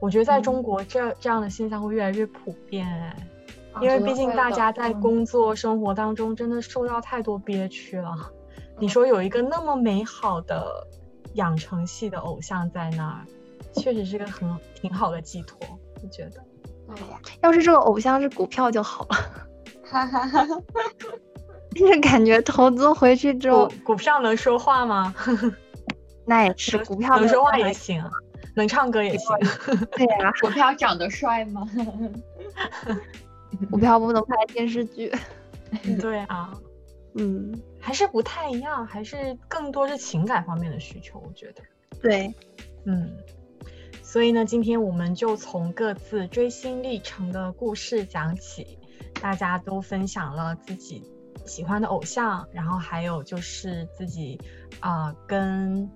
[0.00, 3.16] 我觉得在中国，这这样的现象会越来越普遍。
[3.80, 8.12] 因为毕竟大家在工作生活当中真的受到太多憋屈了，
[8.78, 10.84] 你说有一个那么美好的
[11.34, 13.24] 养成系的偶像在那儿，
[13.74, 15.58] 确实是个很挺好的寄托，
[16.02, 16.42] 我觉得。
[16.94, 19.16] 对呀，要是这个偶像是股票就好了。
[19.84, 20.62] 哈哈哈哈哈。
[21.74, 25.14] 就是感觉投资回去之后，股票能说话吗？
[26.24, 28.02] 那也是，股票能说话也行，
[28.54, 29.36] 能唱歌也行。
[29.92, 31.68] 对呀， 股票长得帅吗？
[33.70, 35.12] 股票不能拍电视剧，
[36.00, 36.52] 对啊，
[37.14, 41.62] 嗯，还是不太一样，还是更多是情感方面的需求，我觉得。
[42.00, 42.34] 对，
[42.84, 43.10] 嗯，
[44.08, 48.78] 所以呢，今天我们就从各自追星历程的故事讲起，
[49.20, 51.04] 大家都分享了自己
[51.44, 54.40] 喜欢的偶像，然后还有就是自己
[54.80, 55.90] 啊跟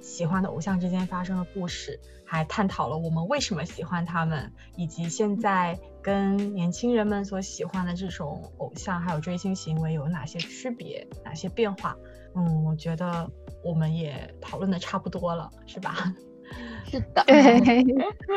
[0.00, 5.76] 喜欢的偶像之间发生的故事，还探讨了我们为什么喜欢他们，以及现在。
[6.06, 11.96] 跟年轻人们所喜欢的这种偶像还有追星行为有哪些区别，哪些变化？
[12.36, 13.28] 嗯，我觉得
[13.64, 16.14] 我们也讨论的差不多了，是吧？
[16.90, 17.22] 是的。
[17.26, 17.84] 对，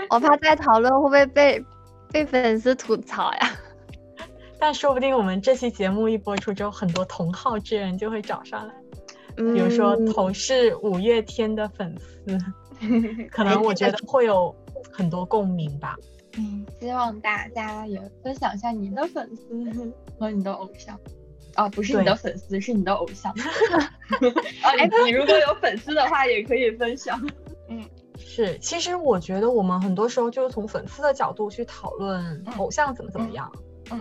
[0.09, 1.63] 我怕再讨论会不会被
[2.11, 3.51] 被粉丝吐槽呀？
[4.59, 8.73] 但说不定我们这期节目一播出之后，很多同好之人就会找上来，
[9.35, 12.37] 比如说同是五月天的粉丝，
[13.31, 14.53] 可能我觉得会有
[14.91, 15.95] 很多共鸣吧。
[16.37, 20.99] 嗯，希望大家也分享一下你的粉丝和你的偶像，
[21.55, 23.31] 啊，不是你的粉丝，是你的偶像。
[23.31, 24.73] 啊，
[25.05, 27.19] 你如果有粉丝的话，也可以分享。
[28.29, 33.51] 嗯，是，其实我觉得我们很多时候就是从粉丝的角度去讨论偶像怎么怎么样。
[33.91, 33.99] 嗯，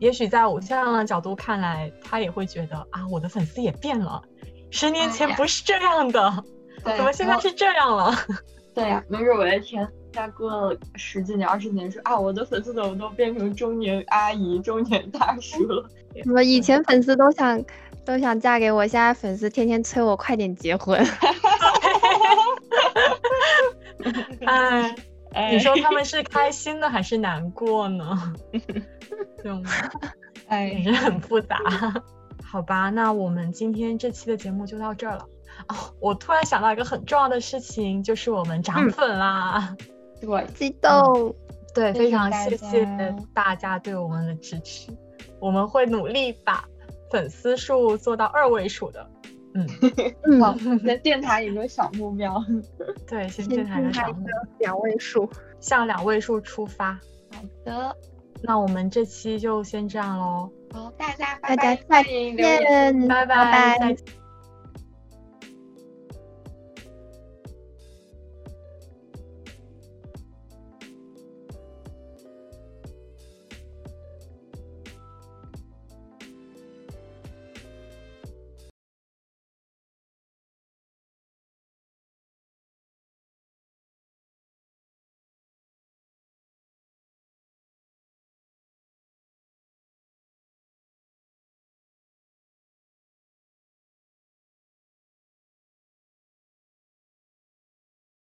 [0.00, 4.20] 也许在偶像的角度看来，他也会觉得啊，我的粉丝也变了，
[4.70, 6.44] 十年前不是这样的，
[6.84, 8.12] 怎么现在是这样了？
[8.74, 9.88] 对呀，没准我的天。
[10.10, 15.88] 再过了十几年、二十年，说啊，我的粉丝怎么都变成中年阿姨、中年大叔了？
[16.24, 17.62] 什么以前粉丝都想
[18.04, 20.98] 都想嫁给我，现在粉丝天天催我快点结婚。
[25.32, 28.34] 哎，你说他们是开心的还是难过呢？
[29.42, 29.70] 对吗？
[30.48, 31.56] 哎，也是很复杂。
[32.42, 35.26] 好吧，那我们今天这期的节目就到这儿了。
[35.68, 39.76] 哦，我突然想到一个很重要的事情，就是我们涨粉啦。
[40.20, 41.34] 对，激动，
[41.74, 44.90] 对，非常谢谢大家对我们的支持，
[45.40, 46.64] 我们会努力把
[47.10, 49.06] 粉丝数做到二位数的。
[50.24, 50.56] 嗯，好，
[50.86, 52.42] 在电台有个小目标，
[53.06, 54.34] 对，先电台的小目标。
[54.58, 55.28] 两位数，
[55.60, 56.92] 向两位数出发。
[57.30, 57.96] 好的，
[58.42, 60.50] 那我们这期就先这样喽。
[60.72, 64.17] 好，大家大家再见，拜拜，再见。